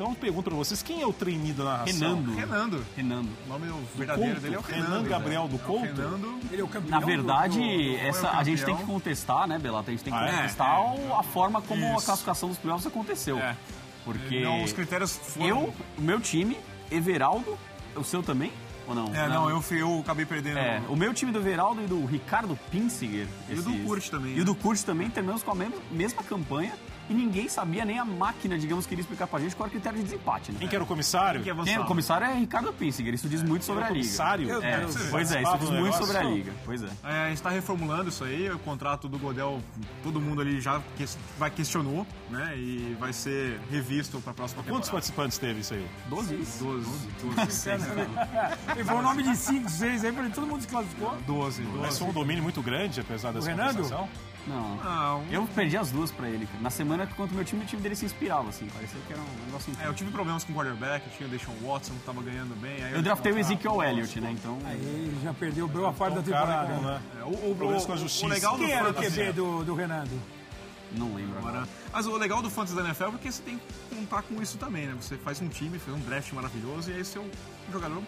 Então 0.00 0.12
eu 0.12 0.16
pergunto 0.16 0.48
pra 0.48 0.56
vocês, 0.56 0.82
quem 0.82 1.02
é 1.02 1.06
o 1.06 1.12
trainee 1.12 1.52
da 1.52 1.62
narração? 1.62 1.92
Renando. 2.22 2.32
Renando. 2.34 2.86
Renando. 2.96 3.28
O 3.44 3.48
nome 3.50 3.66
verdadeiro 3.94 4.30
Couto? 4.30 4.40
dele 4.40 4.54
é 4.54 4.58
o 4.58 4.62
Renan 4.62 4.82
Renando. 4.86 5.08
Gabriel 5.10 5.46
do 5.46 5.56
É 5.56 5.58
o 5.58 5.58
Couto? 5.58 5.84
Renando. 5.94 6.38
Ele 6.50 6.60
é 6.62 6.64
o 6.64 6.68
campeão. 6.68 6.90
Na 6.90 7.00
do- 7.00 7.06
verdade, 7.06 7.58
do- 7.58 7.96
essa, 7.98 8.20
foi 8.28 8.30
o 8.30 8.40
a 8.40 8.44
gente 8.44 8.64
tem 8.64 8.76
que 8.78 8.84
contestar, 8.84 9.46
né, 9.46 9.58
Belata? 9.58 9.90
A 9.90 9.94
gente 9.94 10.02
tem 10.02 10.10
que 10.10 10.18
Ah, 10.18 10.26
é? 10.26 10.36
contestar 10.36 10.80
o- 10.80 11.14
a 11.14 11.22
forma 11.22 11.60
como 11.60 11.84
a 11.84 11.96
Isso. 11.96 12.06
classificação 12.06 12.48
dos 12.48 12.56
playoffs 12.56 12.86
aconteceu. 12.86 13.38
É. 13.40 13.54
Porque 14.02 14.40
Não, 14.40 14.62
os 14.64 14.72
critérios 14.72 15.18
foram... 15.18 15.46
eu, 15.46 15.74
o 15.98 16.00
meu 16.00 16.18
time, 16.18 16.56
Everaldo, 16.90 17.58
o 17.94 18.02
seu 18.02 18.22
também? 18.22 18.50
Ou 18.88 18.94
não? 18.94 19.14
É, 19.14 19.28
não, 19.28 19.50
eu, 19.50 19.60
fui- 19.60 19.82
eu 19.82 20.00
acabei 20.00 20.24
perdendo. 20.24 20.58
É, 20.60 20.80
o 20.88 20.96
meu 20.96 21.12
time 21.12 21.30
do 21.30 21.40
Everaldo 21.40 21.82
e 21.82 21.86
do 21.86 22.06
Ricardo 22.06 22.58
Pinsiger. 22.70 23.28
E 23.50 23.52
o 23.52 23.62
do 23.62 23.74
Kurt 23.84 24.08
também, 24.08 24.30
E 24.32 24.36
o 24.36 24.38
né? 24.38 24.44
do 24.44 24.54
Kurt 24.54 24.80
também, 24.82 25.10
terminamos 25.10 25.42
com 25.42 25.50
a 25.50 25.54
mesma, 25.54 25.76
mesma 25.90 26.22
campanha 26.22 26.72
e 27.10 27.14
ninguém 27.14 27.48
sabia, 27.48 27.84
nem 27.84 27.98
a 27.98 28.04
máquina, 28.04 28.56
digamos, 28.56 28.86
queria 28.86 29.02
explicar 29.02 29.26
pra 29.26 29.40
gente 29.40 29.54
qual 29.56 29.66
era 29.66 29.70
o 29.70 29.72
critério 29.72 29.98
de 29.98 30.04
desempate, 30.04 30.52
né? 30.52 30.58
Quem 30.60 30.68
que 30.68 30.74
era 30.74 30.84
o 30.84 30.86
comissário? 30.86 31.42
Quem 31.42 31.54
que 31.54 31.64
Quem 31.64 31.74
é 31.74 31.80
o 31.80 31.84
comissário 31.84 32.26
é 32.26 32.34
Ricardo 32.34 32.72
Pinsiger, 32.72 33.12
isso 33.12 33.28
diz 33.28 33.42
muito 33.42 33.64
sobre 33.64 33.82
Era 33.82 33.90
a 33.90 33.94
liga. 33.94 34.04
comissário? 34.06 34.62
É, 34.64 34.86
pois 35.10 35.32
é, 35.32 35.42
isso 35.42 35.58
diz 35.58 35.70
muito 35.70 35.96
sobre 35.98 36.16
a 36.16 36.22
liga. 36.22 36.52
Pois 36.64 36.82
é. 36.82 36.88
É, 37.04 37.22
a 37.24 37.26
gente 37.28 37.36
está 37.36 37.50
reformulando 37.50 38.08
isso 38.08 38.22
aí, 38.24 38.48
o 38.50 38.58
contrato 38.60 39.08
do 39.08 39.18
Godel, 39.18 39.60
todo 40.02 40.20
mundo 40.20 40.40
ali 40.40 40.60
já 40.60 40.80
que- 40.96 41.06
vai 41.38 41.50
questionou, 41.50 42.06
né? 42.30 42.56
E 42.56 42.96
vai 43.00 43.12
ser 43.12 43.60
revisto 43.70 44.20
para 44.20 44.30
a 44.30 44.34
próxima 44.34 44.62
Quantos 44.62 44.88
temporada. 44.88 44.92
participantes 44.92 45.38
teve 45.38 45.60
isso 45.60 45.74
aí? 45.74 45.86
12. 46.08 46.36
12, 46.36 47.08
12, 47.22 47.70
Ele 48.74 48.84
falou 48.84 49.00
o 49.00 49.04
nome 49.04 49.22
de 49.22 49.36
5, 49.36 49.68
6 49.68 50.04
aí, 50.04 50.12
todo 50.34 50.46
mundo 50.46 50.58
desclassificou. 50.58 51.16
12, 51.26 51.62
Mas 51.62 51.80
12. 51.82 51.98
foi 51.98 52.08
um 52.08 52.12
domínio 52.12 52.42
muito 52.42 52.62
grande, 52.62 53.00
apesar 53.00 53.32
dessa 53.32 53.48
Renando? 53.48 53.88
Não. 54.46 54.78
Não, 54.82 55.22
Eu 55.30 55.46
perdi 55.54 55.76
as 55.76 55.90
duas 55.90 56.10
pra 56.10 56.26
ele, 56.28 56.46
cara. 56.46 56.62
Na 56.62 56.70
semana 56.70 56.99
que 57.06 57.14
contra 57.14 57.32
o 57.32 57.36
meu 57.36 57.44
time, 57.44 57.62
o 57.64 57.66
time 57.66 57.82
dele 57.82 57.94
se 57.96 58.04
inspirava, 58.04 58.48
assim. 58.48 58.66
Parecia 58.68 58.98
que 59.06 59.12
era 59.12 59.20
um 59.22 59.46
negócio 59.46 59.68
é, 59.68 59.72
incrível. 59.72 59.90
eu 59.92 59.94
tive 59.94 60.10
problemas 60.10 60.44
com 60.44 60.52
o 60.52 60.56
quarterback, 60.56 61.06
eu 61.06 61.12
tinha 61.16 61.28
o 61.28 61.30
Deshaun 61.30 61.54
Watson, 61.62 61.94
que 61.94 62.00
tava 62.00 62.22
ganhando 62.22 62.54
bem. 62.60 62.82
Aí 62.84 62.92
Eu 62.94 63.02
draftei 63.02 63.32
o 63.32 63.38
Ezekiel 63.38 63.82
Elliott, 63.82 64.20
né? 64.20 64.30
Então. 64.32 64.58
Aí 64.64 64.76
ele 64.76 65.20
já 65.22 65.32
perdeu 65.34 65.66
boa 65.68 65.92
parte 65.92 66.14
da 66.20 66.22
cara 66.22 66.64
temporada. 66.66 66.74
com, 66.74 66.80
né? 66.82 67.02
É, 67.20 67.24
o, 67.24 67.28
o, 67.28 67.52
o- 67.52 67.86
com 67.86 67.92
a 67.92 67.94
o 67.94 67.98
justiça. 67.98 68.26
legal 68.26 68.56
do 68.56 68.64
Quem 68.64 68.72
era 68.72 68.90
o 68.90 68.94
QB 68.94 69.32
do, 69.32 69.64
do 69.64 69.74
Renando? 69.74 70.10
Não 70.92 71.14
lembro 71.14 71.38
agora. 71.38 71.58
Agora, 71.58 71.68
Mas 71.92 72.06
o 72.06 72.16
legal 72.16 72.42
do 72.42 72.50
Fantasy 72.50 72.74
da 72.76 72.82
NFL 72.82 73.04
é 73.04 73.10
porque 73.12 73.30
você 73.30 73.42
tem 73.42 73.58
que 73.58 73.94
contar 73.96 74.22
com 74.22 74.42
isso 74.42 74.58
também, 74.58 74.86
né? 74.88 74.96
Você 75.00 75.16
faz 75.16 75.40
um 75.40 75.48
time, 75.48 75.78
faz 75.78 75.96
um 75.96 76.00
draft 76.00 76.32
maravilhoso 76.32 76.90
e 76.90 76.94
aí 76.94 77.04
seu 77.04 77.24
jogador 77.72 78.02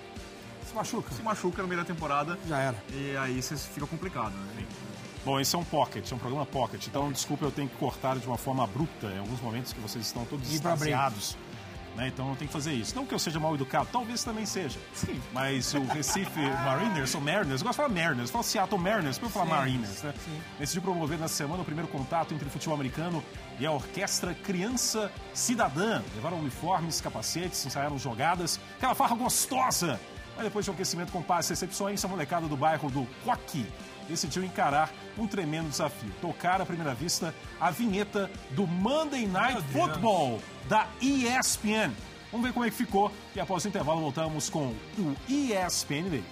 Se 0.67 0.75
machuca. 0.75 1.15
se 1.15 1.23
machuca 1.23 1.63
no 1.63 1.69
meio 1.69 1.81
da 1.81 1.87
temporada 1.87 2.37
Já 2.49 2.59
era. 2.59 2.77
e 2.93 3.17
aí 3.17 3.41
você 3.41 3.57
fica 3.57 3.87
complicado, 3.87 4.33
né? 4.33 4.65
Bom, 5.25 5.38
esse 5.38 5.55
é 5.55 5.59
um 5.59 5.64
pocket, 5.64 6.11
é 6.11 6.14
um 6.14 6.19
programa 6.19 6.45
pocket. 6.45 6.85
Então, 6.88 7.12
desculpa, 7.12 7.45
eu 7.45 7.52
tenho 7.52 7.69
que 7.69 7.76
cortar 7.76 8.19
de 8.19 8.26
uma 8.26 8.37
forma 8.37 8.64
abrupta 8.64 9.07
em 9.07 9.19
alguns 9.19 9.41
momentos 9.41 9.73
que 9.73 9.81
vocês 9.81 10.05
estão 10.05 10.25
todos 10.25 10.52
extasiados 10.52 11.37
Né? 11.95 12.09
Então 12.09 12.26
não 12.26 12.35
tem 12.35 12.49
que 12.49 12.52
fazer 12.52 12.73
isso. 12.73 12.97
Não 12.97 13.07
que 13.07 13.14
eu 13.14 13.19
seja 13.19 13.38
mal 13.38 13.55
educado, 13.55 13.88
talvez 13.93 14.25
também 14.25 14.45
seja. 14.47 14.81
Sim. 14.95 15.21
Mas 15.33 15.75
o 15.75 15.85
Recife 15.85 16.41
Mariners, 16.64 17.14
ou 17.14 17.21
Mariners, 17.21 17.61
eu 17.61 17.67
gosto 17.67 17.71
de 17.71 17.76
falar 17.76 17.88
Mariners, 17.88 18.29
eu 18.31 18.33
falo 18.33 18.45
Seattle 18.45 18.81
Mariners, 18.81 19.19
para 19.19 19.26
eu 19.26 19.31
falar 19.31 19.45
Mariners. 19.47 20.02
Né? 20.02 20.14
Decidiu 20.59 20.83
promover 20.83 21.19
na 21.19 21.29
semana 21.29 21.62
o 21.62 21.64
primeiro 21.64 21.88
contato 21.88 22.35
entre 22.35 22.49
o 22.49 22.50
futebol 22.50 22.75
americano 22.75 23.23
e 23.61 23.67
a 23.67 23.71
orquestra 23.71 24.35
Criança 24.35 25.12
Cidadã. 25.33 26.02
Levaram 26.17 26.41
uniformes, 26.41 27.00
capacetes, 27.00 27.64
ensaiaram 27.64 27.97
jogadas, 27.97 28.59
aquela 28.76 28.95
farra 28.95 29.14
gostosa. 29.14 30.00
Mas 30.35 30.47
depois 30.47 30.64
de 30.64 30.71
um 30.71 30.75
aquecimento 30.75 31.12
com 31.12 31.23
passes 31.23 31.50
e 31.50 31.52
recepções, 31.52 32.02
a 32.05 32.09
molecada 32.09 32.49
do 32.49 32.57
bairro 32.57 32.91
do 32.91 33.07
Coqui 33.25 33.67
decidiu 34.09 34.43
encarar 34.43 34.91
um 35.19 35.26
tremendo 35.26 35.69
desafio. 35.69 36.11
Tocar 36.21 36.61
à 36.61 36.66
primeira 36.66 36.95
vista 36.95 37.35
a 37.61 37.71
vinheta 37.71 38.31
do 38.50 38.66
Monday 38.66 39.26
Night 39.26 39.62
Football 39.73 40.40
da 40.69 40.87
ESPN. 41.00 41.92
Vamos 42.31 42.47
ver 42.47 42.52
como 42.52 42.64
é 42.64 42.71
que 42.71 42.76
ficou 42.76 43.12
e 43.37 43.40
após 43.40 43.64
o 43.64 43.69
intervalo 43.69 44.00
voltamos 44.00 44.49
com 44.49 44.75
o 44.99 45.16
ESPN 45.28 46.09
League. 46.11 46.25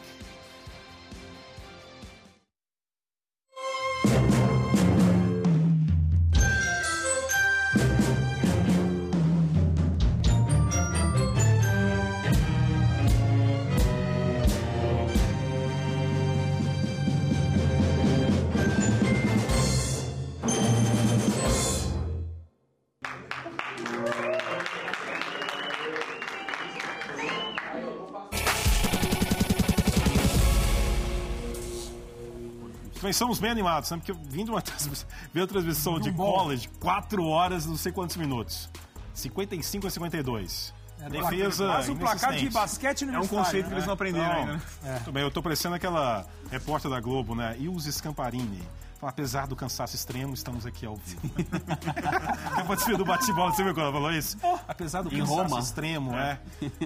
Somos 33.12 33.38
bem 33.38 33.50
animados, 33.50 33.90
né? 33.90 33.96
Porque 33.96 34.12
vindo 34.28 34.50
uma 34.50 34.60
transmissão, 34.62 35.08
uma 35.34 35.46
transmissão 35.46 36.00
de 36.00 36.12
college, 36.12 36.68
4 36.80 37.24
horas, 37.24 37.66
não 37.66 37.76
sei 37.76 37.92
quantos 37.92 38.16
minutos. 38.16 38.68
55 39.14 39.86
a 39.86 39.90
52. 39.90 40.74
É, 41.02 41.08
Defesa. 41.08 41.66
Quase 41.66 41.90
um 41.90 41.96
placar 41.96 42.34
de 42.34 42.50
basquete 42.50 43.06
no 43.06 43.14
É 43.14 43.18
um 43.18 43.26
conceito 43.26 43.68
que 43.68 43.74
eles 43.74 43.86
não 43.86 43.94
aprenderam 43.94 44.32
ainda. 44.32 44.52
né? 44.54 44.60
Muito 44.84 45.12
bem, 45.12 45.22
eu 45.22 45.30
tô 45.30 45.42
parecendo 45.42 45.74
aquela 45.74 46.26
repórter 46.50 46.90
da 46.90 47.00
Globo, 47.00 47.34
né? 47.34 47.56
Ilse 47.58 47.90
Scamparini. 47.92 48.62
Fala, 49.00 49.10
Apesar 49.10 49.46
do 49.46 49.56
cansaço 49.56 49.96
extremo, 49.96 50.34
estamos 50.34 50.66
aqui 50.66 50.84
ao 50.84 50.94
vivo. 50.96 51.22
eu 52.58 52.64
participei 52.66 52.96
do 52.98 53.04
bate-bola, 53.04 53.50
você 53.50 53.64
viu 53.64 53.72
quando 53.72 53.84
ela 53.84 53.92
falou 53.92 54.12
isso? 54.12 54.36
Apesar 54.68 55.00
do 55.02 55.08
Em 55.12 55.20
cansaço 55.20 55.42
Roma. 55.42 55.58
extremo, 55.58 56.14
é. 56.14 56.38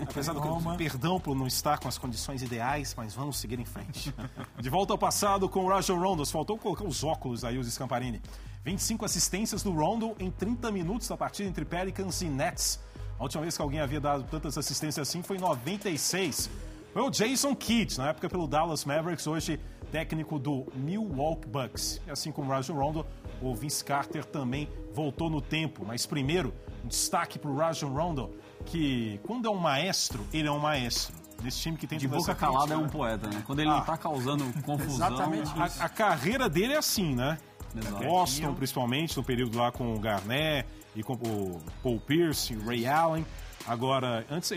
Apesar 0.09 0.33
do 0.33 0.39
Roma. 0.39 0.77
perdão 0.77 1.19
por 1.19 1.35
não 1.35 1.47
estar 1.47 1.79
com 1.79 1.89
as 1.89 1.99
condições 1.99 2.41
ideais, 2.41 2.95
mas 2.97 3.15
vamos 3.15 3.39
seguir 3.39 3.59
em 3.59 3.65
frente. 3.65 4.15
De 4.59 4.71
volta 4.71 4.93
ao 4.93 4.99
passado 4.99 5.49
com 5.49 5.65
o 5.65 5.69
Rajon 5.69 5.99
Rondo. 5.99 6.25
Faltou 6.25 6.57
colocar 6.57 6.85
os 6.85 7.03
óculos 7.03 7.41
da 7.41 7.51
Ilse 7.51 7.73
Scamparini. 7.73 8.23
25 8.65 9.05
assistências 9.05 9.63
do 9.63 9.73
Rondo 9.73 10.15
em 10.19 10.31
30 10.31 10.71
minutos 10.71 11.09
da 11.09 11.17
partida 11.17 11.49
entre 11.49 11.65
Pelicans 11.65 12.23
e 12.23 12.27
Nets. 12.27 12.79
A 13.19 13.23
última 13.25 13.43
vez 13.43 13.57
que 13.57 13.63
alguém 13.63 13.81
havia 13.81 14.01
dado 14.01 14.25
tantas 14.31 14.57
assistências 14.57 15.09
assim 15.09 15.21
foi 15.23 15.37
em 15.37 15.41
96. 15.41 16.49
Foi 16.93 17.03
o 17.03 17.11
Jason 17.11 17.55
Kidd, 17.57 17.99
na 17.99 18.11
época 18.11 18.29
pelo 18.29 18.47
Dallas 18.47 18.85
Mavericks, 18.85 19.27
hoje 19.27 19.59
técnico 19.99 20.41
do 20.41 20.67
Milwaukee 20.75 21.47
Bucks. 21.47 22.03
E 22.05 22.11
assim 22.11 22.33
como 22.33 22.49
o 22.49 22.51
Rajon 22.51 22.75
Rondo, 22.75 23.07
o 23.41 23.55
Vince 23.55 23.85
Carter 23.85 24.25
também 24.25 24.69
voltou 24.93 25.31
no 25.31 25.41
tempo. 25.41 25.85
Mas 25.87 26.05
primeiro, 26.05 26.53
um 26.85 26.89
destaque 26.89 27.39
para 27.39 27.49
o 27.49 27.55
Rajon 27.57 27.91
Rondo, 27.91 28.31
que 28.67 29.21
quando 29.23 29.47
é 29.47 29.51
um 29.51 29.55
maestro, 29.57 30.27
ele 30.33 30.49
é 30.49 30.51
um 30.51 30.59
maestro. 30.59 31.15
Nesse 31.41 31.61
time 31.61 31.77
que 31.77 31.87
tem 31.87 31.97
De 31.97 32.09
boca 32.09 32.35
calada 32.35 32.75
é 32.75 32.77
um 32.77 32.83
né? 32.83 32.89
poeta, 32.89 33.29
né? 33.29 33.41
Quando 33.47 33.61
ele 33.61 33.71
não 33.71 33.83
tá 33.85 33.97
causando 33.97 34.45
confusão. 34.67 35.07
Exatamente 35.07 35.51
A, 35.57 35.85
a 35.85 35.89
carreira 35.89 36.49
dele 36.49 36.73
é 36.73 36.79
assim, 36.79 37.15
né? 37.15 37.39
Exato. 37.77 38.05
Boston, 38.05 38.55
principalmente, 38.55 39.17
no 39.17 39.23
período 39.23 39.57
lá 39.57 39.71
com 39.71 39.95
o 39.95 39.99
Garnett 40.01 40.69
e 40.97 41.05
com 41.05 41.13
o 41.13 41.61
Paul 41.85 42.01
Pierce, 42.01 42.57
o 42.57 42.67
Ray 42.67 42.85
Allen. 42.85 43.25
Agora, 43.65 44.27
antes, 44.29 44.51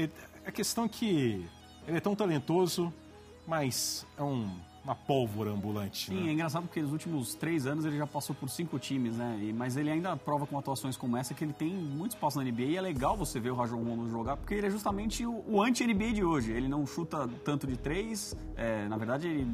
a 0.44 0.52
questão 0.52 0.86
é 0.86 0.90
que 0.90 1.46
ele 1.88 1.98
é 1.98 2.00
tão 2.00 2.16
talentoso, 2.16 2.92
mas 3.46 4.04
é 4.18 4.24
um- 4.24 4.66
uma 4.88 4.96
pólvora 4.96 5.52
ambulante. 5.52 6.08
Sim, 6.10 6.24
né? 6.24 6.30
é 6.30 6.34
engraçado 6.34 6.64
porque 6.64 6.82
nos 6.82 6.94
últimos 6.94 7.36
três 7.36 7.68
anos 7.68 7.84
ele 7.84 7.98
já 7.98 8.08
passou 8.08 8.34
por 8.34 8.50
cinco 8.50 8.80
times, 8.80 9.18
né? 9.18 9.38
E- 9.42 9.52
mas 9.52 9.76
ele 9.76 9.90
ainda 9.92 10.16
prova 10.16 10.48
com 10.48 10.58
atuações 10.58 10.96
como 10.96 11.18
essa 11.18 11.34
que 11.34 11.44
ele 11.44 11.52
tem 11.54 11.74
muito 11.74 12.12
espaço 12.12 12.38
na 12.38 12.46
NBA 12.50 12.62
e 12.64 12.78
é 12.78 12.82
legal 12.82 13.18
você 13.18 13.40
ver 13.40 13.52
o 13.52 13.56
Rajon 13.56 13.84
Rondo 13.84 14.10
jogar 14.10 14.38
porque 14.38 14.54
ele 14.54 14.68
é 14.68 14.70
justamente 14.70 15.26
o, 15.26 15.44
o 15.48 15.62
anti-NBA 15.62 16.14
de 16.14 16.24
hoje. 16.24 16.52
Ele 16.54 16.70
não 16.70 16.86
chuta 16.88 17.28
tanto 17.44 17.68
de 17.68 17.76
três, 17.76 18.34
é, 18.56 18.88
na 18.88 18.96
verdade 18.96 19.28
ele 19.28 19.48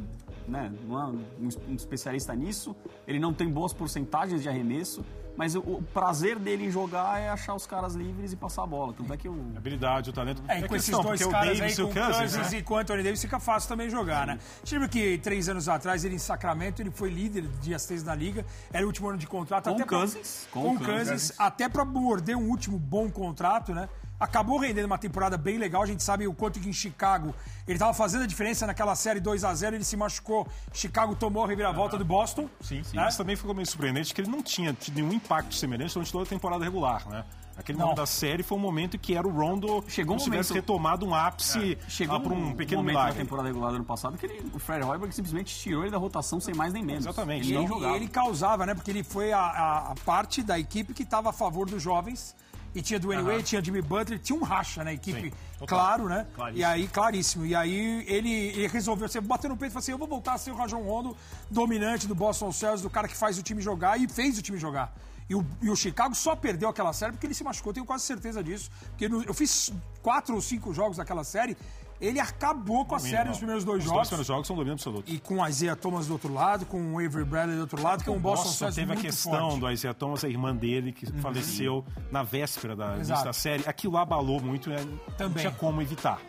né, 0.47 0.71
não 0.87 1.01
é 1.01 1.05
um, 1.05 1.49
um 1.69 1.73
especialista 1.75 2.35
nisso, 2.35 2.75
ele 3.07 3.19
não 3.19 3.33
tem 3.33 3.49
boas 3.49 3.73
porcentagens 3.73 4.41
de 4.43 4.49
arremesso, 4.49 5.03
mas 5.35 5.55
o, 5.55 5.59
o 5.59 5.83
prazer 5.93 6.37
dele 6.37 6.65
em 6.65 6.69
jogar 6.71 7.19
é 7.19 7.29
achar 7.29 7.53
os 7.55 7.65
caras 7.65 7.95
livres 7.95 8.31
e 8.33 8.35
passar 8.35 8.63
a 8.63 8.67
bola. 8.67 8.93
Tanto 8.93 9.11
é 9.13 9.17
que 9.17 9.27
o, 9.27 9.33
A 9.55 9.57
habilidade, 9.57 10.09
o 10.09 10.13
talento. 10.13 10.41
É, 10.47 10.59
e 10.59 10.63
a 10.63 10.67
com 10.67 10.75
esses 10.75 10.87
questão, 10.89 11.03
dois 11.03 11.19
porque 11.21 11.33
caras 11.33 11.57
o 11.57 11.59
Davis 11.61 11.79
aí, 11.79 11.85
e 11.85 11.87
com 11.87 11.91
o 11.91 11.93
Cousins, 12.03 12.17
Cousins 12.17 12.51
né? 12.51 12.57
e 12.59 12.63
com 12.63 12.73
o 12.73 12.77
Anthony 12.77 13.03
Davis, 13.03 13.21
fica 13.21 13.39
fácil 13.39 13.69
também 13.69 13.89
jogar, 13.89 14.27
né? 14.27 14.39
Você 14.63 14.75
lembra 14.75 14.89
que 14.89 15.17
três 15.17 15.49
anos 15.49 15.67
atrás, 15.67 16.03
ele 16.05 16.15
em 16.15 16.19
Sacramento, 16.19 16.81
ele 16.81 16.91
foi 16.91 17.09
líder 17.09 17.47
de 17.61 17.73
assistência 17.73 18.05
da 18.05 18.15
liga, 18.15 18.45
era 18.71 18.83
o 18.83 18.87
último 18.87 19.09
ano 19.09 19.17
de 19.17 19.27
contrato. 19.27 19.63
Com 19.65 19.71
até 19.71 19.83
o 19.83 19.87
pra- 19.87 19.97
Cousins, 19.97 20.47
Com, 20.51 20.61
com 20.61 20.71
o 20.75 20.77
Cousins, 20.79 21.07
Cousins. 21.09 21.33
até 21.39 21.67
pra 21.67 21.83
morder 21.83 22.35
um 22.37 22.47
último 22.49 22.77
bom 22.77 23.09
contrato, 23.09 23.73
né? 23.73 23.89
Acabou 24.23 24.57
rendendo 24.57 24.85
uma 24.85 24.97
temporada 24.97 25.37
bem 25.37 25.57
legal, 25.57 25.83
a 25.83 25.85
gente 25.85 26.01
sabe 26.01 26.25
o 26.27 26.33
quanto 26.33 26.59
que 26.59 26.69
em 26.69 26.73
Chicago 26.73 27.35
ele 27.67 27.77
tava 27.77 27.93
fazendo 27.93 28.23
a 28.23 28.27
diferença 28.27 28.65
naquela 28.65 28.95
série 28.95 29.19
2 29.19 29.43
a 29.43 29.53
0 29.53 29.75
ele 29.75 29.83
se 29.83 29.97
machucou, 29.97 30.47
Chicago 30.71 31.13
tomou 31.15 31.43
a 31.43 31.47
reviravolta 31.47 31.97
do 31.97 32.05
Boston. 32.05 32.49
Sim, 32.61 32.81
sim. 32.83 32.95
né? 32.95 33.03
Mas 33.03 33.17
também 33.17 33.35
ficou 33.35 33.53
meio 33.53 33.67
surpreendente 33.67 34.13
que 34.13 34.21
ele 34.21 34.29
não 34.29 34.41
tinha 34.41 34.73
tido 34.73 34.95
nenhum 34.95 35.11
impacto 35.13 35.53
semelhante 35.55 35.93
durante 35.93 36.11
toda 36.11 36.23
a 36.23 36.27
temporada 36.27 36.63
regular, 36.63 37.07
né? 37.09 37.25
Aquele 37.55 37.77
Não. 37.77 37.85
momento 37.85 37.97
da 37.97 38.05
série 38.07 38.41
foi 38.41 38.57
um 38.57 38.61
momento 38.61 38.97
que 38.97 39.13
era 39.13 39.27
o 39.27 39.31
Rondo 39.31 39.83
Chegou 39.87 40.15
um 40.15 40.19
se 40.19 40.25
tivesse 40.25 40.49
momento- 40.51 40.63
retomado 40.63 41.05
um 41.05 41.13
ápice 41.13 41.77
chegou 41.87 42.15
lá 42.15 42.19
para 42.23 42.33
um 42.33 42.55
pequeno 42.55 42.81
momento 42.81 42.95
da 42.95 43.01
milagre. 43.01 43.21
temporada 43.23 43.47
regular 43.47 43.69
do 43.69 43.75
ano 43.75 43.85
passado 43.85 44.17
que 44.17 44.25
ele, 44.25 44.51
o 44.55 44.57
Fred 44.57 44.83
Hoiberg 44.83 45.13
simplesmente 45.13 45.53
tirou 45.59 45.83
ele 45.83 45.91
da 45.91 45.99
rotação 45.99 46.39
sem 46.39 46.55
mais 46.55 46.73
nem 46.73 46.81
menos. 46.83 47.05
Exatamente. 47.05 47.53
Ele 47.53 47.67
jogava. 47.67 47.93
E 47.93 47.95
ele 47.97 48.07
causava, 48.07 48.65
né? 48.65 48.73
Porque 48.73 48.89
ele 48.89 49.03
foi 49.03 49.31
a, 49.33 49.39
a- 49.39 49.91
a 49.91 49.95
parte 50.03 50.41
da 50.41 50.57
equipe 50.57 50.93
que 50.95 51.03
estava 51.03 51.29
a 51.29 51.33
favor 51.33 51.69
dos 51.69 51.83
jovens. 51.83 52.33
E 52.75 52.81
tinha 52.81 52.99
Dwayne 52.99 53.23
Wade, 53.23 53.43
tinha 53.43 53.63
Jimmy 53.63 53.81
Butler, 53.81 54.19
tinha 54.19 54.37
um 54.37 54.43
racha 54.43 54.83
na 54.83 54.91
equipe, 54.91 55.29
Sim, 55.29 55.65
claro, 55.67 56.09
né? 56.09 56.25
Claríssimo. 56.35 56.59
E 56.59 56.63
aí, 56.63 56.87
claríssimo. 56.87 57.45
E 57.45 57.55
aí 57.55 58.03
ele, 58.07 58.31
ele 58.31 58.67
resolveu, 58.67 59.07
você 59.07 59.21
bateu 59.21 59.49
no 59.49 59.55
peito 59.55 59.71
e 59.71 59.73
falou 59.73 59.83
assim: 59.83 59.91
eu 59.91 59.97
vou 59.97 60.07
voltar 60.07 60.33
a 60.33 60.37
ser 60.37 60.51
o 60.51 60.55
Rajon 60.55 60.81
Rondo, 60.81 61.15
dominante 61.49 62.07
do 62.07 62.15
Boston 62.15 62.51
Celtics, 62.51 62.81
do 62.81 62.89
cara 62.89 63.07
que 63.07 63.15
faz 63.15 63.37
o 63.37 63.43
time 63.43 63.61
jogar 63.61 63.99
e 63.99 64.07
fez 64.07 64.37
o 64.37 64.41
time 64.41 64.57
jogar. 64.57 64.91
E 65.33 65.35
o, 65.35 65.43
e 65.63 65.69
o 65.69 65.75
Chicago 65.75 66.13
só 66.13 66.35
perdeu 66.35 66.69
aquela 66.69 66.93
série 66.93 67.13
porque 67.13 67.25
ele 67.25 67.33
se 67.33 67.43
machucou, 67.43 67.73
tenho 67.73 67.85
quase 67.87 68.03
certeza 68.03 68.43
disso. 68.43 68.69
Porque 68.89 69.09
no- 69.09 69.23
eu 69.23 69.33
fiz 69.33 69.73
quatro 70.03 70.35
ou 70.35 70.41
cinco 70.41 70.71
jogos 70.73 70.97
daquela 70.97 71.23
série, 71.23 71.57
ele 71.99 72.19
acabou 72.19 72.85
com 72.85 72.93
a 72.95 72.99
série 72.99 73.29
nos 73.29 73.37
primeiros 73.37 73.63
dois 73.63 73.79
Os 73.79 73.85
jogos. 73.85 73.97
dois 73.97 74.07
primeiros 74.09 74.27
jogos 74.27 74.45
são 74.47 74.55
domínio 74.55 74.73
absoluto. 74.73 75.09
E 75.11 75.17
com 75.19 75.37
o 75.39 75.47
Isaiah 75.47 75.75
Thomas 75.75 76.05
do 76.05 76.13
outro 76.13 76.31
lado, 76.31 76.65
com 76.67 76.93
o 76.93 76.99
Avery 76.99 77.23
Bradley 77.23 77.55
do 77.55 77.61
outro 77.61 77.81
lado, 77.81 78.03
que 78.03 78.09
é 78.09 78.13
um 78.13 78.19
Boston 78.19 78.43
Nossa, 78.45 78.57
Celtics 78.71 78.75
teve 78.75 78.93
a 78.93 78.95
questão 78.95 79.31
forte. 79.31 79.53
Uhum. 79.53 79.59
do 79.59 79.71
Isaiah 79.71 79.93
Thomas, 79.95 80.23
a 80.23 80.29
irmã 80.29 80.55
dele, 80.55 80.91
que 80.91 81.05
faleceu 81.19 81.83
na 82.11 82.21
véspera 82.21 82.75
da, 82.75 82.97
da 82.97 83.33
série. 83.33 83.63
Aquilo 83.67 83.97
abalou 83.97 84.39
muito, 84.39 84.69
né? 84.69 84.83
não 84.85 85.15
Também. 85.17 85.41
tinha 85.41 85.51
como 85.51 85.81
evitar. 85.81 86.19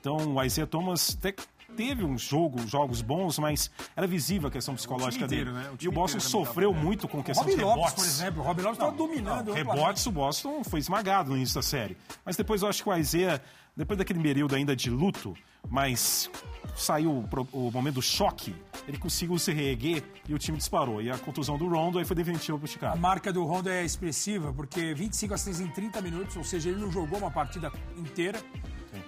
Então, 0.00 0.16
o 0.34 0.42
Isaiah 0.42 0.66
Thomas 0.66 1.16
até 1.18 1.32
teve 1.74 2.04
um 2.04 2.16
jogo, 2.16 2.66
jogos 2.66 3.02
bons, 3.02 3.38
mas 3.38 3.70
era 3.96 4.06
visível 4.06 4.48
a 4.48 4.50
questão 4.50 4.74
psicológica 4.74 5.24
inteiro, 5.24 5.52
dele. 5.52 5.64
né? 5.64 5.70
O 5.70 5.84
e 5.84 5.88
o 5.88 5.92
Boston 5.92 6.20
sofreu 6.20 6.72
muito 6.72 7.06
com 7.08 7.22
questão 7.22 7.44
de 7.46 7.56
Lopes, 7.56 7.74
rebotes. 7.74 7.94
por 7.94 8.04
exemplo. 8.04 8.42
O 8.42 8.44
Robin 8.44 8.62
Lopes 8.62 8.78
estava 8.78 8.96
dominando. 8.96 9.48
Não, 9.48 9.54
rebotes, 9.54 10.06
o 10.06 10.12
Boston 10.12 10.64
foi 10.64 10.80
esmagado 10.80 11.30
no 11.30 11.36
início 11.36 11.54
da 11.56 11.62
série. 11.62 11.96
Mas 12.24 12.36
depois 12.36 12.62
eu 12.62 12.68
acho 12.68 12.82
que 12.82 12.88
o 12.88 12.96
Isaiah, 12.96 13.40
depois 13.76 13.98
daquele 13.98 14.20
período 14.20 14.54
ainda 14.54 14.74
de 14.74 14.90
luto, 14.90 15.34
mas 15.68 16.30
saiu 16.76 17.10
o 17.10 17.48
o 17.52 17.70
momento 17.70 17.94
do 17.96 18.02
choque, 18.02 18.54
ele 18.88 18.98
conseguiu 18.98 19.38
se 19.38 19.52
reerguer 19.52 20.02
e 20.28 20.34
o 20.34 20.38
time 20.38 20.58
disparou. 20.58 21.00
E 21.00 21.10
a 21.10 21.16
contusão 21.18 21.56
do 21.56 21.68
Rondo 21.68 21.98
aí 21.98 22.04
foi 22.04 22.16
definitiva 22.16 22.58
pro 22.58 22.66
A 22.66 22.70
Chicago. 22.70 22.98
marca 22.98 23.32
do 23.32 23.44
Rondo 23.44 23.68
é 23.68 23.84
expressiva, 23.84 24.52
porque 24.52 24.92
25 24.94 25.34
assistências 25.34 25.66
em 25.66 25.70
30 25.70 26.00
minutos, 26.02 26.36
ou 26.36 26.44
seja, 26.44 26.68
ele 26.70 26.80
não 26.80 26.90
jogou 26.90 27.18
uma 27.18 27.30
partida 27.30 27.72
inteira. 27.96 28.40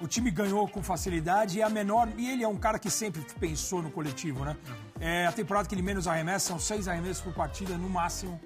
O 0.00 0.06
time 0.06 0.30
ganhou 0.30 0.68
com 0.68 0.82
facilidade 0.82 1.58
e 1.58 1.62
a 1.62 1.68
menor. 1.68 2.08
E 2.16 2.30
ele 2.30 2.42
é 2.42 2.48
um 2.48 2.56
cara 2.56 2.78
que 2.78 2.90
sempre 2.90 3.22
pensou 3.40 3.82
no 3.82 3.90
coletivo, 3.90 4.44
né? 4.44 4.56
É, 5.00 5.26
a 5.26 5.32
temporada 5.32 5.68
que 5.68 5.74
ele 5.74 5.82
menos 5.82 6.06
arremessa 6.06 6.48
são 6.48 6.58
seis 6.58 6.88
arremessos 6.88 7.22
por 7.22 7.32
partida 7.32 7.76
no 7.76 7.88
máximo. 7.88 8.40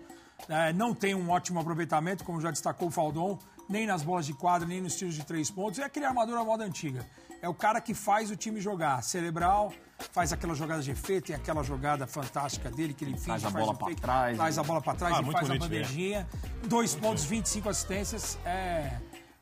É, 0.48 0.72
não 0.72 0.94
tem 0.94 1.14
um 1.14 1.30
ótimo 1.30 1.60
aproveitamento, 1.60 2.24
como 2.24 2.40
já 2.40 2.50
destacou 2.50 2.88
o 2.88 2.90
Faldon, 2.90 3.38
nem 3.68 3.86
nas 3.86 4.02
bolas 4.02 4.26
de 4.26 4.32
quadra, 4.32 4.66
nem 4.66 4.80
nos 4.80 4.96
tiros 4.96 5.14
de 5.14 5.24
três 5.24 5.50
pontos. 5.50 5.78
É 5.78 5.84
aquele 5.84 6.06
armador 6.06 6.38
à 6.38 6.44
moda 6.44 6.64
antiga. 6.64 7.06
É 7.42 7.48
o 7.48 7.54
cara 7.54 7.80
que 7.80 7.94
faz 7.94 8.30
o 8.30 8.36
time 8.36 8.60
jogar. 8.60 9.02
Cerebral, 9.02 9.72
faz 10.12 10.32
aquela 10.32 10.54
jogada 10.54 10.82
de 10.82 10.90
efeito, 10.90 11.26
tem 11.26 11.36
aquela 11.36 11.62
jogada 11.62 12.06
fantástica 12.06 12.70
dele 12.70 12.92
que 12.92 13.04
ele 13.04 13.12
finge, 13.12 13.24
Traz 13.26 13.44
a 13.44 13.50
faz 13.50 13.66
bola 13.66 13.78
fake, 13.78 14.00
trás. 14.00 14.36
Traz 14.36 14.58
a 14.58 14.62
bola 14.62 14.80
pra 14.82 14.94
trás 14.94 15.16
Ah, 15.16 15.20
e 15.20 15.24
muito 15.24 15.36
faz 15.36 15.44
a 15.46 15.54
bonito 15.54 15.62
bandejinha. 15.62 16.28
Dois 16.66 16.94
pontos, 16.94 17.24
25 17.24 17.68
assistências. 17.68 18.38
É, 18.44 18.92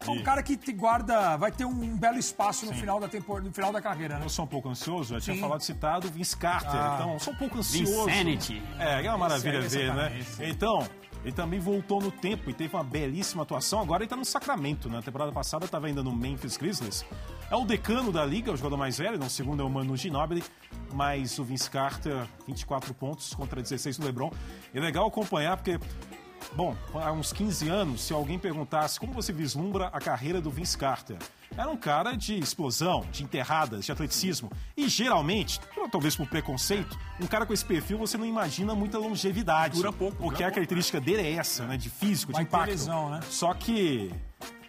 É 0.06 0.10
um 0.10 0.22
cara 0.22 0.42
que 0.44 0.56
te 0.56 0.72
guarda, 0.72 1.36
vai 1.36 1.50
ter 1.50 1.64
um 1.64 1.96
belo 1.96 2.18
espaço 2.18 2.64
no 2.64 2.72
final 2.72 3.00
da 3.00 3.08
temporada, 3.08 3.46
no 3.48 3.52
final 3.52 3.72
da 3.72 3.82
carreira, 3.82 4.16
né? 4.18 4.24
Eu 4.24 4.28
sou 4.28 4.44
um 4.44 4.48
pouco 4.48 4.68
ansioso, 4.68 5.14
já 5.14 5.20
tinha 5.20 5.34
Sim. 5.34 5.42
falado 5.42 5.60
citado 5.60 6.06
o 6.06 6.10
Vince 6.10 6.36
Carter, 6.36 6.70
Ah. 6.72 6.98
então 7.00 7.18
sou 7.18 7.32
um 7.32 7.36
pouco 7.36 7.58
ansioso. 7.58 8.06
Vinsanity. 8.06 8.62
É, 8.78 9.04
é 9.04 9.08
uma 9.10 9.18
maravilha 9.18 9.60
ver, 9.60 9.92
né? 9.92 10.20
Então, 10.40 10.86
ele 11.24 11.32
também 11.32 11.58
voltou 11.58 12.00
no 12.00 12.12
tempo 12.12 12.48
e 12.48 12.54
teve 12.54 12.74
uma 12.76 12.84
belíssima 12.84 13.42
atuação. 13.42 13.80
Agora 13.80 14.04
ele 14.04 14.08
tá 14.08 14.14
no 14.16 14.24
Sacramento, 14.24 14.88
né? 14.88 14.96
Na 14.96 15.02
temporada 15.02 15.32
passada 15.32 15.64
estava 15.64 15.88
ainda 15.88 16.02
no 16.02 16.14
Memphis 16.14 16.56
Grizzlies. 16.56 17.04
É 17.50 17.56
o 17.56 17.64
decano 17.64 18.12
da 18.12 18.24
liga, 18.24 18.52
o 18.52 18.56
jogador 18.56 18.76
mais 18.76 18.98
velho, 18.98 19.18
não, 19.18 19.26
o 19.26 19.30
segundo 19.30 19.62
é 19.62 19.64
o 19.66 19.68
Manu 19.70 19.96
Ginobili, 19.96 20.44
mas 20.92 21.38
o 21.40 21.44
Vince 21.44 21.68
Carter, 21.68 22.24
24 22.46 22.94
pontos 22.94 23.34
contra 23.34 23.60
16 23.60 23.98
do 23.98 24.06
LeBron. 24.06 24.30
É 24.72 24.78
legal 24.78 25.06
acompanhar 25.08 25.56
porque 25.56 25.78
Bom, 26.54 26.76
há 26.94 27.12
uns 27.12 27.32
15 27.32 27.68
anos, 27.68 28.00
se 28.02 28.12
alguém 28.12 28.38
perguntasse 28.38 28.98
como 28.98 29.12
você 29.12 29.32
vislumbra 29.32 29.88
a 29.92 30.00
carreira 30.00 30.40
do 30.40 30.50
Vince 30.50 30.76
Carter, 30.76 31.16
era 31.56 31.68
um 31.70 31.76
cara 31.76 32.14
de 32.16 32.38
explosão, 32.38 33.06
de 33.12 33.22
enterradas, 33.22 33.84
de 33.84 33.92
atleticismo. 33.92 34.50
E 34.76 34.88
geralmente, 34.88 35.60
talvez 35.90 36.16
por 36.16 36.26
preconceito, 36.26 36.98
um 37.20 37.26
cara 37.26 37.46
com 37.46 37.52
esse 37.52 37.64
perfil 37.64 37.98
você 37.98 38.16
não 38.18 38.26
imagina 38.26 38.74
muita 38.74 38.98
longevidade. 38.98 39.76
Dura 39.76 39.92
pouco, 39.92 40.16
Porque 40.16 40.36
dura 40.38 40.48
a 40.48 40.52
característica 40.52 41.00
dele 41.00 41.22
é 41.22 41.32
essa, 41.34 41.64
né? 41.64 41.76
De 41.76 41.90
físico, 41.90 42.32
Vai 42.32 42.44
de 42.44 42.50
ter 42.50 42.56
impacto. 42.56 42.70
lesão, 42.70 43.10
né? 43.10 43.20
Só 43.28 43.52
que 43.54 44.12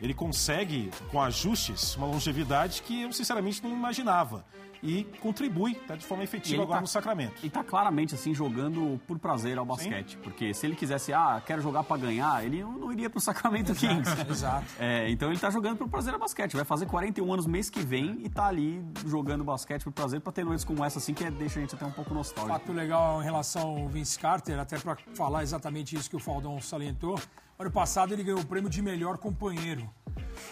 ele 0.01 0.13
consegue, 0.13 0.89
com 1.12 1.22
ajustes, 1.22 1.96
uma 1.96 2.08
longevidade 2.08 2.82
que 2.82 3.01
eu 3.03 3.12
sinceramente 3.13 3.63
não 3.63 3.72
imaginava. 3.72 4.46
E 4.82 5.03
contribui 5.20 5.75
tá, 5.75 5.98
de 5.98 6.06
forma 6.06 6.24
efetiva 6.24 6.63
agora 6.63 6.77
tá- 6.77 6.82
no 6.84 6.88
Sacramento. 6.88 7.34
E 7.46 7.50
tá 7.50 7.62
claramente 7.65 8.15
assim 8.15 8.34
jogando 8.34 8.98
por 9.06 9.20
prazer 9.20 9.58
ao 9.58 9.65
basquete, 9.65 10.18
porque 10.24 10.53
se 10.53 10.65
ele 10.65 10.74
quisesse, 10.74 11.12
ah, 11.12 11.44
quero 11.46 11.62
jogar 11.62 11.84
pra 11.84 11.98
ganhar, 11.98 12.46
ele 12.46 12.63
não, 12.63 12.89
iria 12.94 13.10
pro 13.10 13.20
Sacramento 13.20 13.74
Kings. 13.75 14.10
Exato. 14.29 14.65
É, 14.79 15.10
então 15.12 15.29
ele 15.29 15.38
tá 15.38 15.50
jogando 15.50 15.79
por 15.79 15.89
prazer 15.89 16.13
ao 16.13 16.20
basquete. 16.22 16.56
Vai 16.56 16.63
fazer 16.63 16.86
41 16.86 17.34
anos 17.34 17.46
mês 17.46 17.70
que 17.70 17.82
vem 17.82 18.22
e 18.24 18.29
tá 18.29 18.46
ali 18.48 18.82
jogando 19.06 19.44
basquete 19.44 19.84
por 19.84 19.91
prazer 19.91 20.22
pra 20.22 20.32
ter 20.32 20.46
noites 20.46 20.63
como 20.63 20.82
essa 20.86 20.98
assim 21.00 21.13
que 21.13 21.25
é- 21.25 21.32
deixa 21.32 21.60
a 21.60 21.62
gente 21.62 21.75
até 21.75 21.86
um 21.86 21.91
pouco 21.91 22.13
nostálgico. 22.13 22.58
Fato 22.58 22.72
legal 22.72 23.22
em 23.22 23.25
relação 23.25 23.62
ao 23.82 23.89
Vince 23.89 24.18
Carter, 24.18 24.58
até 24.58 24.79
para 24.79 24.96
falar 25.13 25.44
exatamente 25.44 25.94
isso 25.98 26.10
que 26.10 26.15
o 26.15 26.20
Faldão 26.20 26.58
salientou. 26.62 27.20
Ano 27.59 27.69
passado 27.69 28.13
ele 28.13 28.23
ganhou 28.23 28.39
o 28.39 28.45
prêmio 28.45 28.69
de 28.69 28.81
melhor 28.81 29.17
companheiro. 29.17 29.89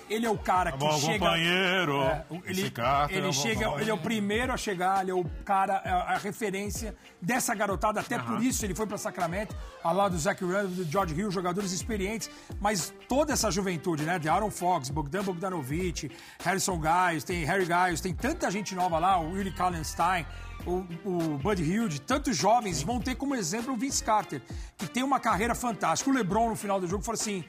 Ele 0.09 0.25
é 0.25 0.29
o 0.29 0.37
cara 0.37 0.73
que 0.73 0.77
bom 0.77 0.91
chega. 0.99 1.19
companheiro. 1.19 2.01
É, 2.01 2.25
o- 2.29 2.41
ele 2.43 2.69
Carter 2.69 3.15
é 3.15 3.19
ele 3.19 3.27
bom 3.27 3.31
chega, 3.31 3.53
companheiro. 3.55 3.81
ele 3.81 3.91
é 3.91 3.93
o 3.93 3.97
primeiro 3.97 4.51
a 4.51 4.57
chegar, 4.57 5.01
ele 5.03 5.11
é 5.11 5.13
o 5.13 5.23
cara, 5.45 5.81
é 5.85 5.89
a, 5.89 5.95
a 5.99 6.17
referência 6.17 6.93
dessa 7.21 7.55
garotada. 7.55 8.01
Até 8.01 8.19
por 8.19 8.43
isso 8.43 8.65
ele 8.65 8.75
foi 8.75 8.85
para 8.85 8.97
Sacramento, 8.97 9.55
ao 9.81 9.95
lado 9.95 10.11
do 10.11 10.19
Zach 10.19 10.43
Randolph, 10.43 10.71
do 10.75 10.83
George 10.83 11.15
Hill, 11.17 11.31
jogadores 11.31 11.71
experientes. 11.71 12.29
Mas 12.59 12.93
toda 13.07 13.31
essa 13.31 13.49
juventude, 13.49 14.03
né? 14.03 14.19
De 14.19 14.27
Aaron 14.27 14.51
Fox, 14.51 14.89
Bogdan 14.89 15.23
Bogdanovic, 15.23 16.11
Harrison 16.43 16.77
Giles, 16.81 17.23
tem 17.23 17.45
Harry 17.45 17.63
Giles, 17.65 18.01
tem 18.01 18.13
tanta 18.13 18.51
gente 18.51 18.75
nova 18.75 18.99
lá, 18.99 19.17
o 19.17 19.31
Willie 19.31 19.53
Kallenstein 19.53 20.25
o, 20.65 20.85
o 21.05 21.37
Bud 21.37 21.63
Hilde, 21.63 22.01
tantos 22.01 22.35
jovens 22.35 22.81
vão 22.81 22.99
ter 22.99 23.15
como 23.15 23.35
exemplo 23.35 23.73
o 23.73 23.77
Vince 23.77 24.03
Carter, 24.03 24.41
que 24.77 24.87
tem 24.87 25.03
uma 25.03 25.19
carreira 25.19 25.55
fantástica. 25.55 26.09
O 26.09 26.13
LeBron, 26.13 26.49
no 26.49 26.55
final 26.55 26.79
do 26.79 26.87
jogo, 26.87 27.03
falou 27.03 27.19
assim: 27.19 27.43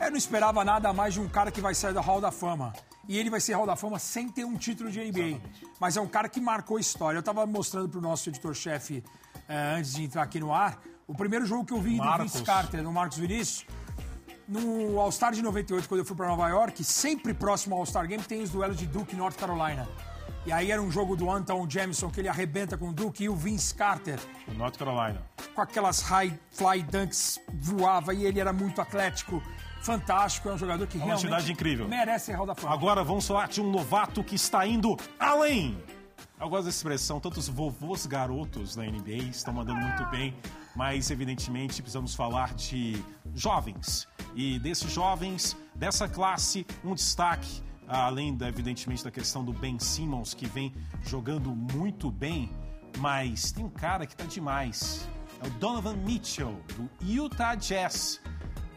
eu 0.00 0.10
não 0.10 0.16
esperava 0.16 0.64
nada 0.64 0.92
mais 0.92 1.14
de 1.14 1.20
um 1.20 1.28
cara 1.28 1.50
que 1.50 1.60
vai 1.60 1.74
sair 1.74 1.94
da 1.94 2.00
Hall 2.00 2.20
da 2.20 2.32
Fama. 2.32 2.72
E 3.08 3.18
ele 3.18 3.30
vai 3.30 3.40
ser 3.40 3.54
Hall 3.54 3.66
da 3.66 3.76
Fama 3.76 3.98
sem 3.98 4.28
ter 4.28 4.44
um 4.44 4.56
título 4.56 4.90
de 4.90 5.00
NBA. 5.00 5.40
Mas 5.80 5.96
é 5.96 6.00
um 6.00 6.06
cara 6.06 6.28
que 6.28 6.40
marcou 6.40 6.78
história. 6.78 7.16
Eu 7.16 7.20
estava 7.20 7.44
mostrando 7.46 7.88
para 7.88 7.98
o 7.98 8.02
nosso 8.02 8.28
editor-chefe, 8.28 9.02
eh, 9.48 9.74
antes 9.76 9.94
de 9.94 10.04
entrar 10.04 10.22
aqui 10.22 10.38
no 10.40 10.52
ar, 10.52 10.80
o 11.06 11.14
primeiro 11.14 11.44
jogo 11.44 11.64
que 11.64 11.72
eu 11.72 11.80
vi 11.80 11.96
do 11.96 12.04
Marcos. 12.04 12.32
Vince 12.32 12.44
Carter, 12.44 12.82
no 12.82 12.92
Marcos 12.92 13.18
Vinícius. 13.18 13.66
No 14.48 15.00
All-Star 15.00 15.32
de 15.32 15.40
98, 15.40 15.88
quando 15.88 16.00
eu 16.00 16.04
fui 16.04 16.16
para 16.16 16.26
Nova 16.26 16.48
York, 16.48 16.82
sempre 16.84 17.32
próximo 17.32 17.74
ao 17.74 17.80
All-Star 17.80 18.06
Game 18.06 18.22
tem 18.24 18.42
os 18.42 18.50
duelos 18.50 18.76
de 18.76 18.86
Duke 18.86 19.14
e 19.14 19.16
North 19.16 19.36
Carolina. 19.36 19.88
E 20.44 20.52
aí 20.52 20.70
era 20.72 20.82
um 20.82 20.90
jogo 20.90 21.14
do 21.14 21.30
Anton 21.30 21.68
Jameson 21.70 22.10
que 22.10 22.20
ele 22.20 22.28
arrebenta 22.28 22.76
com 22.76 22.88
o 22.88 22.92
Duke 22.92 23.24
e 23.24 23.28
o 23.28 23.36
Vince 23.36 23.72
Carter 23.74 24.18
O 24.48 24.52
North 24.54 24.76
Carolina. 24.76 25.22
com 25.54 25.60
aquelas 25.60 26.00
high 26.02 26.36
fly 26.50 26.82
dunks 26.82 27.38
voava 27.52 28.12
e 28.12 28.24
ele 28.24 28.40
era 28.40 28.52
muito 28.52 28.80
atlético, 28.80 29.40
fantástico, 29.82 30.48
é 30.48 30.52
um 30.54 30.58
jogador 30.58 30.86
que 30.88 30.96
Uma 30.98 31.14
realmente 31.16 31.52
incrível. 31.52 31.86
merece 31.88 32.32
Hall 32.32 32.46
da 32.46 32.54
Fama. 32.56 32.74
Agora 32.74 33.04
vamos 33.04 33.26
falar 33.26 33.48
de 33.48 33.60
um 33.60 33.70
novato 33.70 34.24
que 34.24 34.34
está 34.34 34.66
indo 34.66 34.96
além. 35.18 35.78
Eu 36.40 36.48
gosto 36.48 36.64
dessa 36.64 36.78
expressão, 36.78 37.20
tantos 37.20 37.48
vovôs 37.48 38.04
garotos 38.04 38.74
da 38.74 38.82
NBA 38.82 39.28
estão 39.30 39.54
mandando 39.54 39.80
muito 39.80 40.04
bem, 40.06 40.36
mas 40.74 41.08
evidentemente 41.08 41.80
precisamos 41.80 42.16
falar 42.16 42.52
de 42.54 43.00
jovens. 43.32 44.08
E 44.34 44.58
desses 44.58 44.90
jovens, 44.90 45.56
dessa 45.72 46.08
classe, 46.08 46.66
um 46.84 46.96
destaque, 46.96 47.62
além, 47.86 48.34
da, 48.34 48.48
evidentemente, 48.48 49.04
da 49.04 49.10
questão 49.10 49.44
do 49.44 49.52
Ben 49.52 49.78
Simmons, 49.78 50.34
que 50.34 50.46
vem 50.46 50.74
jogando 51.04 51.54
muito 51.54 52.10
bem, 52.10 52.50
mas 52.98 53.52
tem 53.52 53.64
um 53.64 53.70
cara 53.70 54.06
que 54.06 54.14
está 54.14 54.24
demais. 54.24 55.08
É 55.42 55.46
o 55.46 55.50
Donovan 55.52 55.96
Mitchell, 55.96 56.60
do 56.76 56.88
Utah 57.04 57.54
Jazz. 57.54 58.20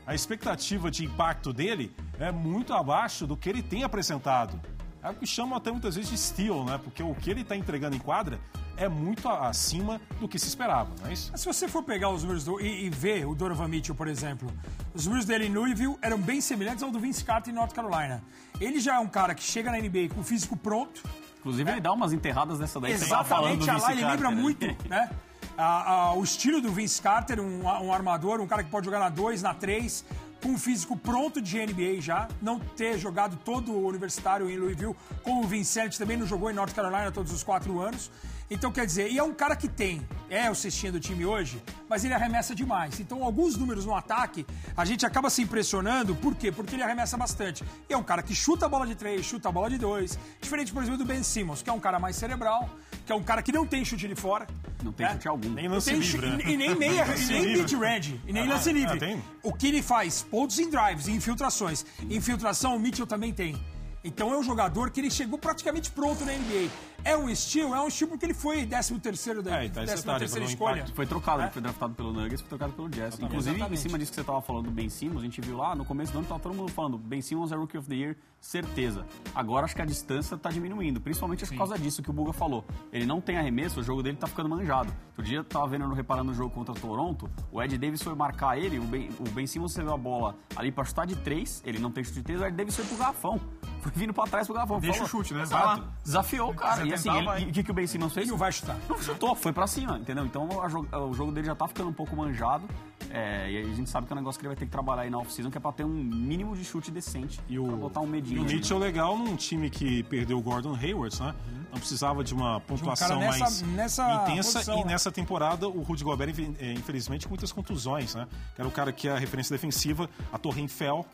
A 0.05 0.13
expectativa 0.13 0.91
de 0.91 1.05
impacto 1.05 1.51
dele 1.51 1.95
é 2.19 2.31
muito 2.31 2.73
abaixo 2.73 3.25
do 3.25 3.35
que 3.35 3.49
ele 3.49 3.63
tem 3.63 3.83
apresentado. 3.83 4.59
É 5.01 5.09
o 5.09 5.15
que 5.15 5.27
chamam 5.27 5.55
até 5.55 5.71
muitas 5.71 5.95
vezes 5.95 6.09
de 6.09 6.17
steal, 6.17 6.65
né? 6.65 6.79
Porque 6.83 7.03
o 7.03 7.13
que 7.13 7.29
ele 7.29 7.41
está 7.41 7.55
entregando 7.55 7.95
em 7.95 7.99
quadra 7.99 8.39
é 8.77 8.87
muito 8.89 9.27
acima 9.29 9.99
do 10.19 10.27
que 10.27 10.37
se 10.39 10.47
esperava, 10.47 10.89
não 11.01 11.09
é 11.09 11.13
isso? 11.13 11.29
Mas 11.31 11.41
se 11.41 11.47
você 11.47 11.67
for 11.67 11.83
pegar 11.83 12.09
os 12.09 12.21
números 12.23 12.43
do, 12.43 12.59
e, 12.59 12.85
e 12.85 12.89
ver 12.89 13.25
o 13.25 13.33
Donovan 13.35 13.67
Mitchell, 13.67 13.95
por 13.95 14.07
exemplo, 14.07 14.51
os 14.93 15.05
números 15.05 15.25
dele 15.25 15.47
em 15.47 15.53
Louisville 15.53 15.95
eram 16.01 16.17
bem 16.19 16.41
semelhantes 16.41 16.83
ao 16.83 16.91
do 16.91 16.99
Vince 16.99 17.23
Carter 17.23 17.51
em 17.53 17.55
North 17.55 17.73
Carolina. 17.73 18.23
Ele 18.59 18.79
já 18.79 18.95
é 18.95 18.99
um 18.99 19.07
cara 19.07 19.33
que 19.35 19.43
chega 19.43 19.71
na 19.71 19.77
NBA 19.79 20.09
com 20.13 20.21
o 20.21 20.23
físico 20.23 20.55
pronto, 20.57 21.01
Inclusive, 21.39 21.69
ele 21.69 21.79
dá 21.81 21.93
umas 21.93 22.11
enterradas 22.11 22.57
dessa 22.57 22.79
daí 22.79 22.91
do 22.97 23.03
Exatamente, 23.03 23.69
a 23.69 23.77
lá 23.77 23.91
ele 23.91 24.03
lembra 24.03 24.31
muito, 24.31 24.65
né? 24.89 25.11
A- 25.55 25.91
a- 26.07 26.13
o 26.15 26.23
estilo 26.23 26.59
do 26.59 26.71
Vince 26.71 26.99
Carter, 26.99 27.39
um, 27.39 27.61
um 27.63 27.93
armador, 27.93 28.41
um 28.41 28.47
cara 28.47 28.63
que 28.63 28.71
pode 28.71 28.85
jogar 28.85 28.97
na 28.97 29.09
2, 29.09 29.43
na 29.43 29.53
3, 29.53 30.03
com 30.45 30.51
um 30.51 30.59
físico 30.59 30.95
pronto 30.95 31.41
de 31.41 31.57
NBA 31.57 31.99
já, 31.99 32.27
não 32.39 32.59
ter 32.59 32.99
jogado 32.99 33.35
todo 33.43 33.71
o 33.71 33.87
universitário 33.87 34.47
em 34.47 34.57
Louisville, 34.57 34.95
como 35.23 35.43
o 35.43 35.47
Vincent 35.47 35.97
também 35.97 36.17
não 36.17 36.27
jogou 36.27 36.51
em 36.51 36.53
North 36.53 36.71
Carolina 36.71 37.11
todos 37.11 37.31
os 37.33 37.43
quatro 37.43 37.81
anos. 37.81 38.11
Então, 38.47 38.71
quer 38.71 38.85
dizer, 38.85 39.11
e 39.11 39.17
é 39.17 39.23
um 39.23 39.33
cara 39.33 39.55
que 39.55 39.67
tem, 39.67 40.07
é 40.29 40.51
o 40.51 40.53
cestinha 40.53 40.91
do 40.91 40.99
time 40.99 41.25
hoje, 41.25 41.59
mas 41.89 42.05
ele 42.05 42.13
arremessa 42.13 42.53
demais. 42.53 42.99
Então, 42.99 43.23
alguns 43.23 43.57
números 43.57 43.87
no 43.87 43.95
ataque, 43.95 44.45
a 44.77 44.85
gente 44.85 45.03
acaba 45.03 45.31
se 45.31 45.41
impressionando, 45.41 46.15
por 46.15 46.35
quê? 46.35 46.51
Porque 46.51 46.75
ele 46.75 46.83
arremessa 46.83 47.17
bastante. 47.17 47.63
E 47.89 47.93
é 47.93 47.97
um 47.97 48.03
cara 48.03 48.21
que 48.21 48.35
chuta 48.35 48.67
a 48.67 48.69
bola 48.69 48.85
de 48.85 48.93
três, 48.93 49.25
chuta 49.25 49.49
a 49.49 49.51
bola 49.51 49.67
de 49.67 49.79
dois. 49.79 50.19
Diferente, 50.39 50.71
por 50.71 50.83
exemplo, 50.83 50.99
do 50.99 51.05
Ben 51.05 51.23
Simmons, 51.23 51.63
que 51.63 51.71
é 51.71 51.73
um 51.73 51.79
cara 51.79 51.97
mais 51.97 52.17
cerebral, 52.17 52.69
que 53.05 53.11
é 53.11 53.15
um 53.15 53.23
cara 53.23 53.41
que 53.41 53.51
não 53.51 53.65
tem 53.67 53.85
chute 53.85 54.07
de 54.07 54.15
fora. 54.15 54.47
Não 54.83 54.91
tem 54.91 55.05
né? 55.05 55.13
chute 55.13 55.27
algum. 55.27 55.49
Nem 55.49 55.67
Não 55.67 55.75
lance 55.75 55.91
tem 55.91 55.99
livre, 55.99 56.27
chu- 56.29 56.37
né? 56.37 56.43
E 56.45 56.57
nem 56.57 56.73
meia, 56.75 57.05
e 57.05 57.25
nem 57.27 57.41
livre. 57.45 57.61
mid-range, 57.61 58.21
e 58.27 58.33
nem 58.33 58.43
Ah, 58.43 58.53
lance 58.53 58.71
livre. 58.73 58.95
ah, 58.95 58.99
tem? 58.99 59.23
O 59.43 59.53
que 59.53 59.67
ele 59.67 59.81
faz? 59.81 60.23
Pontos 60.23 60.57
em 60.59 60.69
drives, 60.69 61.07
em 61.07 61.15
infiltrações. 61.15 61.85
Infiltração, 62.09 62.75
o 62.75 62.79
Mitchell 62.79 63.05
também 63.07 63.31
tem. 63.33 63.55
Então 64.03 64.31
é 64.33 64.37
um 64.37 64.43
jogador 64.43 64.91
que 64.91 64.99
ele 64.99 65.09
chegou 65.11 65.37
praticamente 65.39 65.91
pronto 65.91 66.23
na 66.25 66.33
NBA. 66.33 66.69
É 67.05 67.15
um 67.15 67.29
estilo, 67.29 67.75
é 67.75 67.79
um 67.81 67.87
estilo 67.87 68.09
porque 68.09 68.25
ele 68.25 68.33
foi 68.33 68.65
13 68.65 68.99
terceiro 68.99 69.43
da 69.43 69.61
É, 69.61 69.65
então 69.67 69.83
esse 69.83 69.93
13 69.93 70.01
detalhe, 70.03 70.19
terceira 70.19 70.45
escolha. 70.45 70.75
impacto. 70.79 70.95
Foi 70.95 71.05
trocado, 71.05 71.43
ele 71.43 71.51
foi 71.51 71.61
draftado 71.61 71.93
pelo 71.93 72.11
Nuggets, 72.11 72.41
foi 72.41 72.49
trocado 72.49 72.73
pelo 72.73 72.89
Jazz. 72.89 73.19
Inclusive, 73.19 73.55
Exatamente. 73.57 73.79
em 73.79 73.81
cima 73.81 73.99
disso 73.99 74.11
que 74.11 74.15
você 74.15 74.23
tava 74.23 74.41
falando 74.41 74.65
do 74.65 74.71
Ben 74.71 74.89
Simmons, 74.89 75.19
a 75.19 75.23
gente 75.23 75.39
viu 75.39 75.55
lá, 75.55 75.75
no 75.75 75.85
começo 75.85 76.11
do 76.11 76.17
ano 76.17 76.27
tava 76.27 76.39
todo 76.39 76.55
mundo 76.55 76.71
falando, 76.71 76.97
Ben 76.97 77.21
Simmons 77.21 77.51
é 77.51 77.55
Rookie 77.55 77.77
of 77.77 77.87
the 77.87 77.93
Year, 77.95 78.17
certeza. 78.41 79.05
Agora 79.35 79.65
acho 79.65 79.75
que 79.75 79.81
a 79.83 79.85
distância 79.85 80.35
tá 80.35 80.49
diminuindo, 80.49 80.99
principalmente 80.99 81.45
por 81.45 81.55
causa 81.55 81.77
disso 81.77 82.01
que 82.01 82.09
o 82.09 82.13
Buga 82.13 82.33
falou. 82.33 82.65
Ele 82.91 83.05
não 83.05 83.21
tem 83.21 83.37
arremesso, 83.37 83.79
o 83.79 83.83
jogo 83.83 84.01
dele 84.01 84.17
tá 84.17 84.25
ficando 84.25 84.49
manjado. 84.49 84.91
Outro 85.09 85.23
dia 85.23 85.37
eu 85.37 85.43
tava 85.43 85.67
vendo, 85.67 85.87
reparando 85.93 86.31
no 86.31 86.33
jogo 86.35 86.49
contra 86.49 86.73
o 86.73 86.75
Toronto, 86.75 87.29
o 87.51 87.61
Ed 87.61 87.77
Davis 87.77 88.01
foi 88.01 88.15
marcar 88.15 88.57
ele, 88.57 88.79
o 88.79 88.83
Ben, 88.83 89.09
o 89.19 89.29
ben 89.29 89.45
Simmons 89.45 89.73
recebeu 89.75 89.93
a 89.93 89.97
bola 89.97 90.35
ali 90.55 90.71
pra 90.71 90.83
chutar 90.83 91.05
de 91.05 91.15
três, 91.15 91.61
ele 91.65 91.77
não 91.77 91.91
tem 91.91 92.03
chute 92.03 92.17
de 92.17 92.23
três, 92.23 92.41
o 92.41 92.45
Ed 92.45 92.55
Davis 92.57 92.75
foi 92.75 92.85
pro 92.85 92.97
garrafão. 92.97 93.39
Foi 93.85 93.91
vindo 93.95 94.11
pra 94.15 94.23
trás 94.23 94.47
pro 94.47 94.55
garrafão. 94.55 94.79
Deixa 94.79 94.95
Falou- 94.95 95.07
o 95.07 95.11
chute, 95.11 95.31
né? 95.35 95.43
Exato. 95.43 95.87
Desafiou 96.03 96.49
o 96.49 96.55
cara. 96.55 96.81
E 96.95 97.09
assim, 97.09 97.09
ele- 97.17 97.25
vai. 97.25 97.41
e 97.43 97.49
o 97.49 97.51
que, 97.51 97.63
que 97.63 97.71
o 97.71 97.73
Ben 97.73 97.87
Simmons 97.87 98.13
fez? 98.13 98.23
Ele 98.25 98.31
não 98.31 98.37
vai 98.37 98.51
chutar. 98.51 98.77
Não 98.89 98.97
chutou, 99.01 99.35
foi 99.35 99.53
pra 99.53 99.67
cima, 99.67 99.97
entendeu? 99.97 100.25
Então 100.25 100.47
a 100.61 100.99
o 100.99 101.13
jogo 101.13 101.31
dele 101.31 101.47
já 101.47 101.55
tá 101.55 101.67
ficando 101.67 101.89
um 101.89 101.93
pouco 101.93 102.15
manjado. 102.15 102.65
é, 103.11 103.49
e 103.51 103.57
aí 103.57 103.71
a 103.71 103.73
gente 103.75 103.89
sabe 103.89 104.07
que 104.07 104.13
é 104.13 104.15
um 104.15 104.19
negócio 104.19 104.39
que 104.39 104.45
ele 104.45 104.49
vai 104.53 104.57
ter 104.57 104.65
que 104.65 104.71
trabalhar 104.71 105.03
aí 105.03 105.09
na 105.09 105.17
off-season, 105.19 105.49
que 105.51 105.57
é 105.57 105.61
pra 105.61 105.71
ter 105.71 105.83
um 105.85 105.89
mínimo 105.89 106.55
de 106.55 106.65
chute 106.65 106.91
decente. 106.91 107.39
E 107.47 107.57
o, 107.59 107.65
pra 107.65 107.75
botar 107.75 107.99
um 108.01 108.05
e 108.07 108.09
medinho. 108.09 108.41
o 108.41 108.45
ali, 108.45 108.55
Mitchell 108.55 108.77
legal 108.77 109.17
num 109.17 109.35
time 109.35 109.69
que 109.69 110.03
perdeu 110.03 110.37
o 110.37 110.41
Gordon 110.41 110.75
Hayward, 110.75 111.17
né? 111.21 111.33
Não 111.71 111.79
precisava 111.79 112.23
de 112.23 112.33
uma 112.33 112.59
pontuação 112.61 113.19
nessa- 113.19 113.39
mais 113.39 113.61
nessa 113.61 114.13
intensa. 114.23 114.53
posição, 114.59 114.75
e 114.79 114.83
né? 114.85 114.91
nessa 114.91 115.11
temporada, 115.11 115.67
o 115.67 115.81
Rudy 115.81 116.03
Gobert, 116.03 116.33
eh, 116.59 116.73
infelizmente, 116.73 117.25
com 117.25 117.31
muitas 117.31 117.51
contusões, 117.51 118.15
né? 118.15 118.27
Que 118.55 118.61
era 118.61 118.67
o 118.67 118.71
cara 118.71 118.91
que 118.93 119.07
é 119.07 119.11
a 119.11 119.17
referência 119.19 119.53
defensiva, 119.53 120.09
a 120.31 120.37
Torre 120.37 120.61
Eiffel. 120.61 121.05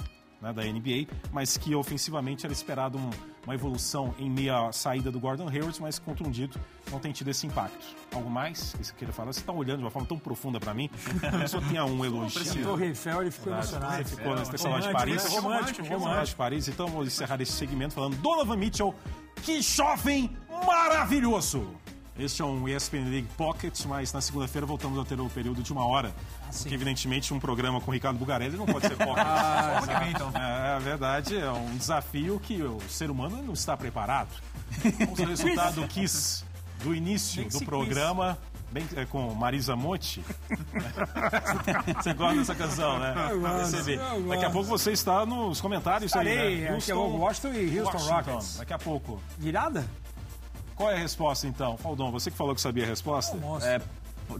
Né, 0.41 0.51
da 0.51 0.63
NBA, 0.63 1.08
mas 1.32 1.56
que 1.56 1.75
ofensivamente 1.75 2.45
era 2.45 2.51
esperado 2.51 2.97
um, 2.97 3.10
uma 3.45 3.54
evolução 3.54 4.13
em 4.17 4.30
meio 4.30 4.56
à 4.56 4.71
saída 4.71 5.12
do 5.12 5.19
Gordon 5.19 5.47
Hayward, 5.47 5.80
mas 5.82 5.99
contundido 5.99 6.60
não 6.91 6.99
tem 6.99 7.12
tido 7.12 7.30
esse 7.30 7.45
impacto. 7.45 7.86
Algo 8.13 8.30
mais 8.30 8.73
que 8.73 8.86
você 8.86 8.93
queira 8.93 9.13
falar? 9.13 9.32
Você 9.32 9.39
está 9.39 9.54
olhando 9.54 9.77
de 9.77 9.84
uma 9.84 9.91
forma 9.91 10.08
tão 10.08 10.17
profunda 10.17 10.60
para 10.60 10.73
mim, 10.73 10.89
eu 11.41 11.47
só 11.47 11.62
tinha 11.62 11.86
um 11.86 12.04
elogio. 12.04 12.63
Torre 12.63 12.88
Eiffel, 12.88 13.21
ele 13.21 13.32
ficou 13.32 13.54
emocionado. 13.54 14.04
Você 14.04 14.15
ficou 14.15 14.36
nesse 14.36 14.58
salão 14.58 14.80
de 14.80 14.91
Paris. 14.91 15.23
Romântico, 15.25 15.41
romântico, 15.41 15.86
Salão 15.86 15.99
romântico. 15.99 16.25
de 16.25 16.36
Paris, 16.36 16.67
então 16.67 16.88
vou 16.88 17.04
encerrar 17.04 17.39
esse 17.41 17.51
segmento 17.51 17.93
falando 17.93 18.17
Donovan 18.17 18.58
Mitchell, 18.58 18.95
que 19.43 19.62
jovem 19.62 20.36
maravilhoso! 20.65 21.81
Este 22.19 22.41
é 22.41 22.45
um 22.45 22.67
ESPN 22.67 23.10
League 23.10 23.28
Pocket, 23.38 23.86
mas 23.86 24.12
na 24.12 24.19
segunda-feira 24.19 24.65
voltamos 24.65 25.00
a 25.00 25.06
ter 25.06 25.19
o 25.19 25.30
período 25.30 25.63
de 25.63 25.71
uma 25.71 25.86
hora. 25.86 26.13
sim. 26.52 26.63
porque, 26.63 26.76
evidentemente, 26.76 27.34
um 27.34 27.39
programa 27.39 27.80
com 27.80 27.89
o 27.89 27.93
Ricardo 27.93 28.17
Bugarelli 28.17 28.58
não 28.58 28.65
pode 28.65 28.88
ser 28.88 28.95
pocket. 28.97 29.26
Vem, 30.00 30.12
então. 30.12 30.32
É, 30.36 30.76
a 30.76 30.80
verdade 30.80 31.38
é 31.38 31.50
um 31.52 31.78
desafio 31.78 32.39
que 32.39 32.62
o 32.62 32.80
ser 32.89 33.10
humano 33.10 33.41
não 33.41 33.54
está 33.54 33.78
preparado. 33.78 34.30
Vamos 35.00 35.19
ao 35.19 35.26
resultado 35.26 35.82
do 35.82 35.88
Kiss 35.88 36.43
do 36.84 36.93
início 36.93 37.47
do 37.50 37.65
programa. 37.65 38.38
Bem, 38.71 38.88
é, 38.95 39.06
com 39.06 39.34
Marisa 39.36 39.76
Monte. 39.76 40.24
você 42.02 42.13
gosta 42.13 42.38
dessa 42.38 42.56
canção, 42.56 43.00
né? 43.00 43.13
Eu 43.30 43.41
gosto, 43.41 43.89
eu 43.89 44.30
Daqui 44.30 44.45
a 44.45 44.50
pouco 44.50 44.69
você 44.69 44.91
está 44.93 45.26
nos 45.26 45.60
comentários 45.60 46.15
aí, 46.15 46.28
Estarei, 46.28 46.62
né? 46.62 46.78
é, 46.78 46.80
que 46.80 46.91
eu 46.91 47.10
gosto 47.10 47.50
e 47.50 47.80
Houston 47.80 47.97
Washington. 47.97 48.13
Rockets. 48.13 48.58
Daqui 48.58 48.74
a 48.74 48.80
pouco. 48.80 49.21
Virada? 49.38 49.86
Qual 50.82 50.91
é 50.91 50.96
a 50.96 51.00
resposta, 51.00 51.46
então? 51.46 51.78
Faldão, 51.78 52.12
você 52.12 52.32
que 52.32 52.36
falou 52.36 52.56
que 52.56 52.62
sabia 52.62 52.84
a 52.84 52.88
resposta? 52.88 53.38
Nossa. 53.38 53.67
É, 53.67 53.82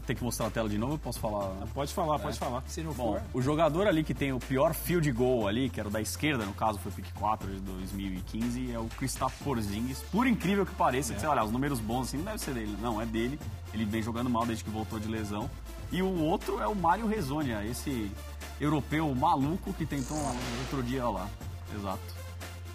tem 0.04 0.16
que 0.16 0.24
mostrar 0.24 0.48
a 0.48 0.50
tela 0.50 0.68
de 0.68 0.76
novo, 0.76 0.94
eu 0.94 0.98
posso 0.98 1.20
falar? 1.20 1.50
Pode 1.72 1.94
falar, 1.94 2.18
pode 2.18 2.36
falar. 2.36 2.64
Se 2.66 2.82
não 2.82 2.92
Bom, 2.92 3.12
for. 3.12 3.22
o 3.32 3.40
jogador 3.40 3.86
ali 3.86 4.02
que 4.02 4.12
tem 4.12 4.32
o 4.32 4.40
pior 4.40 4.74
field 4.74 5.08
goal 5.12 5.46
ali, 5.46 5.70
que 5.70 5.78
era 5.78 5.88
o 5.88 5.92
da 5.92 6.00
esquerda, 6.00 6.44
no 6.44 6.52
caso 6.52 6.80
foi 6.80 6.90
o 6.90 6.94
pick 6.96 7.12
4 7.14 7.48
de 7.48 7.60
2015, 7.60 8.72
é 8.72 8.78
o 8.80 8.86
Kristaps 8.86 9.38
Porzingis. 9.38 10.02
Por 10.10 10.26
incrível 10.26 10.66
que 10.66 10.74
pareça, 10.74 11.14
que 11.14 11.20
você 11.20 11.28
olha, 11.28 11.44
os 11.44 11.52
números 11.52 11.78
bons 11.78 12.08
assim, 12.08 12.16
não 12.16 12.24
deve 12.24 12.38
ser 12.38 12.54
dele. 12.54 12.76
Não, 12.82 13.00
é 13.00 13.06
dele. 13.06 13.38
Ele 13.72 13.84
vem 13.84 14.02
jogando 14.02 14.28
mal 14.28 14.44
desde 14.44 14.64
que 14.64 14.70
voltou 14.70 14.98
de 14.98 15.06
lesão. 15.06 15.48
E 15.92 16.02
o 16.02 16.24
outro 16.24 16.60
é 16.60 16.66
o 16.66 16.74
Mário 16.74 17.06
Rezonia, 17.06 17.64
esse 17.64 18.10
europeu 18.60 19.14
maluco 19.14 19.72
que 19.74 19.86
tentou 19.86 20.18
outro 20.58 20.82
dia, 20.82 21.06
olha 21.06 21.20
lá. 21.20 21.28
Exato. 21.72 22.21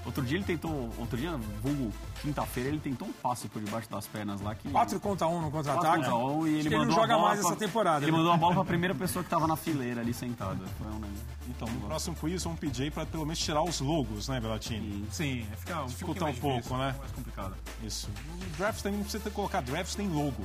Outro 0.08 0.24
dia 0.24 0.38
ele 0.38 0.46
tentou, 0.46 0.90
outro 0.98 1.18
dia, 1.18 1.32
vulgo 1.62 1.92
quinta-feira, 2.22 2.70
ele 2.70 2.80
tentou 2.80 3.10
um 3.10 3.12
passe 3.12 3.50
por 3.50 3.62
debaixo 3.62 3.90
das 3.90 4.08
pernas 4.08 4.40
lá 4.40 4.56
que 4.56 4.70
4 4.70 5.00
contra 5.02 5.28
1 5.28 5.42
no 5.42 5.52
Quatro 5.52 5.72
contra-ataque. 5.74 6.04
contra 6.10 6.16
um, 6.16 6.48
e 6.48 6.50
ele, 6.56 6.60
ele 6.70 6.78
mandou 6.78 6.86
não 6.86 6.94
a 6.96 7.02
joga 7.02 7.16
bola 7.16 7.28
mais 7.28 7.40
pra- 7.42 7.50
essa 7.50 7.60
temporada. 7.60 8.06
Ele 8.06 8.12
né? 8.14 8.18
mandou 8.18 8.32
a 8.34 8.38
bola 8.38 8.54
pra 8.56 8.64
primeira 8.64 8.96
pessoa 8.96 9.22
que 9.22 9.30
tava 9.30 9.46
na 9.48 9.58
fileira 9.58 10.00
ali 10.00 10.14
sentada. 10.14 10.66
Foi 10.78 10.88
um 10.88 10.94
negócio. 10.94 11.26
Então, 11.50 11.68
no 11.68 11.82
próximo 11.82 12.16
quiz, 12.16 12.42
vamos 12.42 12.58
pedir 12.60 12.84
aí 12.84 12.92
pra 12.92 13.06
pelo 13.06 13.26
menos 13.26 13.38
tirar 13.40 13.62
os 13.64 13.82
logos, 13.82 14.30
né, 14.30 14.40
Belatini? 14.40 15.06
Sim, 15.12 15.46
fica 15.58 15.84
um 15.84 15.86
Dificultar 15.88 16.30
um 16.30 16.34
pouco, 16.36 16.56
difícil, 16.58 16.78
né? 16.78 16.96
Mais 16.98 17.12
complicado. 17.12 17.56
Isso. 17.84 18.10
O 18.42 18.58
draft 18.58 18.82
também 18.82 18.98
não 19.00 19.04
precisa 19.04 19.24
ter, 19.24 19.30
colocar 19.32 19.60
draft 19.62 19.94
nem 19.98 20.08
logo. 20.08 20.42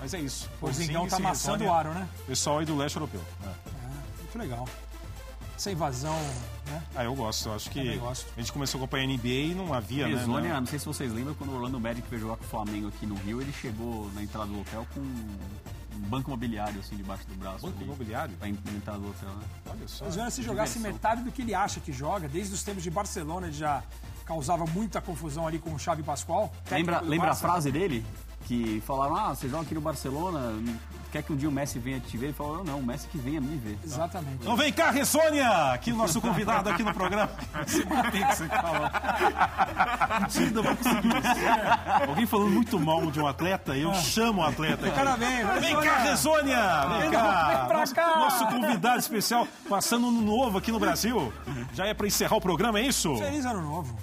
Mas 0.00 0.12
é 0.14 0.20
isso. 0.20 0.50
O 0.60 0.70
Zingão 0.72 1.06
tá 1.06 1.16
amassando 1.16 1.64
o 1.64 1.72
aro, 1.72 1.90
né? 1.94 2.08
Pessoal 2.26 2.58
aí 2.58 2.66
do 2.66 2.76
leste 2.76 2.96
europeu. 2.96 3.20
É. 3.44 3.46
É, 3.46 4.20
muito 4.20 4.36
legal. 4.38 4.68
Essa 5.56 5.70
invasão, 5.72 6.14
né? 6.66 6.82
Ah, 6.94 7.04
eu 7.04 7.14
gosto. 7.14 7.48
Eu 7.48 7.54
acho 7.54 7.70
que 7.70 7.96
gosto. 7.96 8.26
a 8.36 8.40
gente 8.40 8.52
começou 8.52 8.78
a 8.78 8.84
acompanhar 8.84 9.04
a 9.04 9.12
NBA 9.16 9.28
e 9.28 9.54
não 9.54 9.72
havia, 9.72 10.06
né? 10.06 10.16
Rezonia, 10.16 10.52
não. 10.54 10.60
não 10.60 10.66
sei 10.66 10.78
se 10.78 10.84
vocês 10.86 11.12
lembram, 11.12 11.34
quando 11.34 11.50
o 11.50 11.54
Orlando 11.56 11.80
Magic 11.80 12.06
veio 12.08 12.22
jogar 12.22 12.36
com 12.36 12.44
o 12.44 12.48
Flamengo 12.48 12.88
aqui 12.88 13.06
no 13.06 13.14
Rio, 13.16 13.40
ele 13.40 13.52
chegou 13.52 14.10
na 14.14 14.22
entrada 14.22 14.46
do 14.46 14.60
hotel 14.60 14.86
com 14.92 15.00
um 15.00 16.08
banco 16.08 16.28
imobiliário 16.28 16.78
assim 16.78 16.94
debaixo 16.94 17.26
do 17.26 17.34
braço. 17.36 17.62
Banco 17.62 17.76
ali, 17.78 17.84
imobiliário? 17.86 18.36
Pra 18.36 18.48
en- 18.48 18.58
entrar 18.76 18.98
do 18.98 19.08
hotel, 19.08 19.30
né? 19.30 19.44
Olha 19.70 19.88
só. 19.88 20.04
O 20.06 20.10
Zona, 20.12 20.30
se 20.30 20.42
jogasse 20.42 20.74
diversão. 20.74 20.92
metade 20.92 21.22
do 21.22 21.32
que 21.32 21.40
ele 21.40 21.54
acha 21.54 21.80
que 21.80 21.90
joga, 21.92 22.28
desde 22.28 22.52
os 22.54 22.62
tempos 22.62 22.82
de 22.82 22.90
Barcelona, 22.90 23.46
ele 23.46 23.56
já 23.56 23.82
causava 24.26 24.66
muita 24.66 25.00
confusão 25.00 25.46
ali 25.46 25.58
com 25.58 25.72
o 25.72 25.78
Xavi 25.78 26.02
Pascoal. 26.02 26.52
Lembra, 26.70 27.00
lembra 27.00 27.30
a 27.30 27.34
frase 27.34 27.72
dele? 27.72 28.04
Que 28.44 28.80
falaram, 28.86 29.16
ah, 29.16 29.34
você 29.34 29.48
joga 29.48 29.62
aqui 29.62 29.74
no 29.74 29.80
Barcelona, 29.80 30.52
quer 31.16 31.22
que 31.22 31.32
um 31.32 31.36
dia 31.36 31.48
o 31.48 31.52
Messi 31.52 31.78
venha 31.78 31.98
te 31.98 32.16
ver? 32.18 32.26
Ele 32.26 32.32
falou, 32.34 32.62
não, 32.62 32.78
o 32.78 32.82
Messi 32.84 33.08
que 33.08 33.16
venha 33.16 33.40
me 33.40 33.56
ver. 33.56 33.78
Exatamente. 33.82 34.38
Então 34.40 34.56
vem 34.56 34.72
cá, 34.72 34.90
Ressônia! 34.90 35.72
Aqui 35.72 35.92
o 35.92 35.96
nosso 35.96 36.20
convidado 36.20 36.68
aqui 36.68 36.82
no 36.82 36.92
programa. 36.92 37.30
Que 37.64 38.24
você 38.24 38.46
falou. 38.48 38.90
Mentira, 40.20 40.50
não 40.50 40.62
vou 40.62 40.76
conseguir 40.76 41.08
isso. 41.08 42.08
Alguém 42.08 42.26
falando 42.26 42.50
muito 42.50 42.78
mal 42.78 43.10
de 43.10 43.20
um 43.20 43.26
atleta, 43.26 43.76
eu 43.76 43.94
chamo 43.94 44.42
o 44.42 44.44
atleta. 44.44 44.86
aqui. 44.86 44.94
Cara, 44.94 45.16
vem, 45.16 45.44
Vem 45.60 45.80
cá, 45.80 45.98
Ressônia! 45.98 46.86
Vem 47.00 47.10
cá! 47.10 47.48
Vem 47.48 47.66
pra 47.66 47.78
nosso, 47.78 47.94
cá! 47.94 48.16
nosso 48.16 48.46
convidado 48.48 48.98
especial, 48.98 49.48
passando 49.68 50.06
um 50.06 50.20
novo 50.20 50.58
aqui 50.58 50.70
no 50.70 50.78
Brasil. 50.78 51.32
Já 51.72 51.86
é 51.86 51.94
pra 51.94 52.06
encerrar 52.06 52.36
o 52.36 52.40
programa, 52.40 52.78
é 52.78 52.82
isso? 52.82 53.16
Feliz 53.16 53.44
ano 53.46 53.62
novo. 53.62 53.96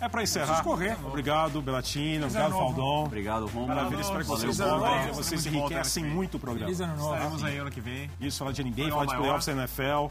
É 0.00 0.08
pra 0.08 0.22
encerrar. 0.22 0.62
Correr. 0.62 0.96
Obrigado, 1.04 1.60
Belatino. 1.60 2.26
Obrigado. 2.26 2.52
Faldão. 2.52 3.04
Obrigado, 3.04 3.46
Romulo. 3.46 3.68
Maravilha, 3.68 4.00
espero 4.00 4.20
que 4.20 4.26
vocês 4.26 4.58
voltem. 4.58 5.12
Vocês 5.12 5.46
enriquecem 5.46 6.04
vem. 6.04 6.12
muito 6.12 6.36
o 6.36 6.40
programa. 6.40 6.66
Feliz 6.66 6.80
ano 6.80 6.96
novo. 6.96 7.14
Estaremos 7.14 7.44
aí 7.44 7.58
ano 7.58 7.70
que 7.70 7.80
vem. 7.80 8.10
Isso, 8.20 8.38
falar 8.38 8.52
de 8.52 8.62
Programa 8.62 8.90
falar 8.90 9.06
de 9.06 9.16
playoffs 9.16 9.46
da 9.46 9.52
NFL. 9.52 10.06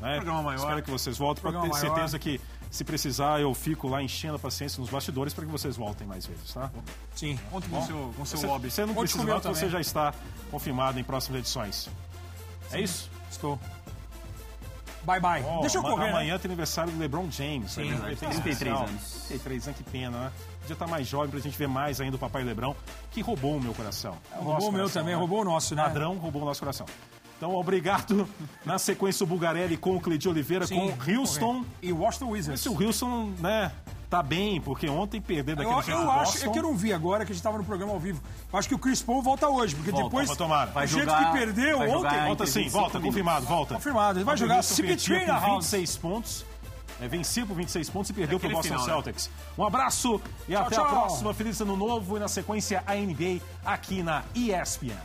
Né? 0.00 0.16
Programa 0.16 0.42
maior. 0.42 0.58
Espero 0.58 0.82
que 0.82 0.90
vocês 0.90 1.16
voltem. 1.16 1.42
Pode 1.42 1.70
ter 1.70 1.74
certeza 1.78 2.18
que, 2.18 2.40
se 2.70 2.84
precisar, 2.84 3.40
eu 3.40 3.52
fico 3.54 3.88
lá 3.88 4.02
enchendo 4.02 4.36
a 4.36 4.38
paciência 4.38 4.80
nos 4.80 4.90
bastidores 4.90 5.32
para 5.32 5.44
que 5.46 5.50
vocês 5.50 5.76
voltem 5.76 6.06
mais 6.06 6.26
vezes, 6.26 6.52
tá? 6.52 6.70
Sim. 7.14 7.38
Conte 7.50 7.68
com 7.68 7.78
o 7.78 7.86
seu, 7.86 8.14
com 8.16 8.24
seu 8.24 8.38
Você, 8.38 8.46
hobby. 8.46 8.70
você 8.70 8.80
não 8.86 8.94
Conte 8.94 9.12
precisa, 9.12 9.24
não, 9.24 9.54
você 9.54 9.68
já 9.70 9.80
está 9.80 10.14
confirmado 10.50 10.98
em 11.00 11.04
próximas 11.04 11.40
edições. 11.40 11.88
É 12.72 12.80
isso? 12.80 13.10
Estou. 13.30 13.58
Bye, 15.04 15.20
bye. 15.20 15.42
Ó, 15.44 15.60
Deixa 15.60 15.78
eu 15.78 15.82
correr. 15.82 16.04
né? 16.04 16.10
Amanhã 16.10 16.38
tem 16.38 16.48
aniversário 16.48 16.92
do 16.92 16.98
LeBron 16.98 17.30
James. 17.30 17.72
Sim, 17.72 17.90
né? 17.90 17.96
Tem 18.08 18.16
33 18.16 18.56
especial. 18.56 18.78
anos. 18.86 19.24
33 19.28 19.66
anos, 19.68 19.78
que 19.78 19.84
pena, 19.90 20.18
né? 20.24 20.32
Podia 20.60 20.74
estar 20.74 20.86
mais 20.86 21.06
jovem 21.06 21.30
pra 21.30 21.40
gente 21.40 21.56
ver 21.56 21.68
mais 21.68 22.00
ainda 22.00 22.16
o 22.16 22.18
Papai 22.18 22.42
Lebrão, 22.44 22.76
que 23.10 23.20
roubou 23.22 23.56
o 23.56 23.60
meu 23.60 23.72
coração. 23.74 24.16
É 24.32 24.38
o 24.38 24.42
Roubou 24.42 24.68
o 24.68 24.72
meu 24.72 24.80
coração, 24.82 25.02
também, 25.02 25.14
né? 25.14 25.18
roubou 25.18 25.40
o 25.40 25.44
nosso, 25.44 25.74
né? 25.74 25.82
Ladrão 25.82 26.16
roubou 26.16 26.42
o 26.42 26.44
nosso 26.44 26.60
coração. 26.60 26.86
Então, 27.36 27.54
obrigado. 27.54 28.28
Na 28.66 28.78
sequência, 28.78 29.24
o 29.24 29.26
Bugarelli 29.26 29.76
com 29.78 29.96
o 29.96 30.00
Cleide 30.00 30.28
Oliveira, 30.28 30.66
Sim, 30.66 30.92
com 30.92 31.10
Houston. 31.18 31.64
E 31.80 31.90
Washington 31.92 32.30
Wizards. 32.30 32.60
Se 32.60 32.68
o 32.68 32.74
Wilson, 32.74 33.32
né, 33.38 33.72
tá 34.10 34.22
bem, 34.22 34.60
porque 34.60 34.88
ontem 34.90 35.20
perder 35.20 35.54
daquele 35.56 35.74
Eu, 35.76 35.82
jeito 35.82 36.00
eu 36.00 36.10
acho, 36.10 36.32
Boston, 36.32 36.50
é 36.50 36.52
que 36.52 36.58
eu 36.58 36.62
não 36.64 36.76
vi 36.76 36.92
agora 36.92 37.24
que 37.24 37.30
a 37.30 37.34
gente 37.34 37.42
tava 37.44 37.56
no 37.56 37.64
programa 37.64 37.92
ao 37.92 37.98
vivo. 38.00 38.20
Eu 38.52 38.58
acho 38.58 38.68
que 38.68 38.74
o 38.74 38.78
Chris 38.78 39.00
Paul 39.00 39.22
volta 39.22 39.48
hoje, 39.48 39.74
porque 39.76 39.90
Volta, 39.92 40.04
depois. 40.04 40.26
volta, 40.26 40.42
tomara. 40.44 40.70
Vai 40.72 40.84
o 40.84 40.88
jeito 40.88 41.04
jogar- 41.08 41.32
que 41.32 41.38
perdeu 41.38 41.78
vai 41.78 41.88
jogar 41.88 42.08
ontem. 42.08 42.18
em 42.22 42.26
Volta 42.26 42.46
sim, 42.46 42.58
25 42.64 42.70
volta, 42.80 42.98
minutos. 42.98 43.06
confirmado, 43.14 43.46
volta. 43.46 43.74
Confirmado, 43.76 44.18
ele 44.18 44.24
vai 44.24 44.36
jogar 44.36 44.60
CP3 44.62 45.20
por 45.20 45.26
na 45.28 45.38
house. 45.38 45.64
26 45.70 45.96
pontos. 45.96 46.44
É, 47.00 47.08
venceu 47.08 47.46
por 47.46 47.54
26 47.56 47.88
pontos 47.88 48.10
e 48.10 48.12
perdeu 48.12 48.38
para 48.38 48.48
o 48.48 48.52
Boston 48.52 48.62
final, 48.74 48.80
né? 48.80 48.92
Celtics. 48.92 49.30
Um 49.56 49.64
abraço 49.64 50.20
e 50.46 50.54
até 50.54 50.76
a 50.76 50.78
tchau. 50.80 50.88
próxima. 50.90 51.32
Feliz 51.32 51.58
ano 51.60 51.74
novo 51.76 52.16
e 52.16 52.20
na 52.20 52.28
sequência 52.28 52.82
a 52.86 52.94
NBA 52.94 53.40
aqui 53.64 54.02
na 54.02 54.22
ESPN. 54.34 54.98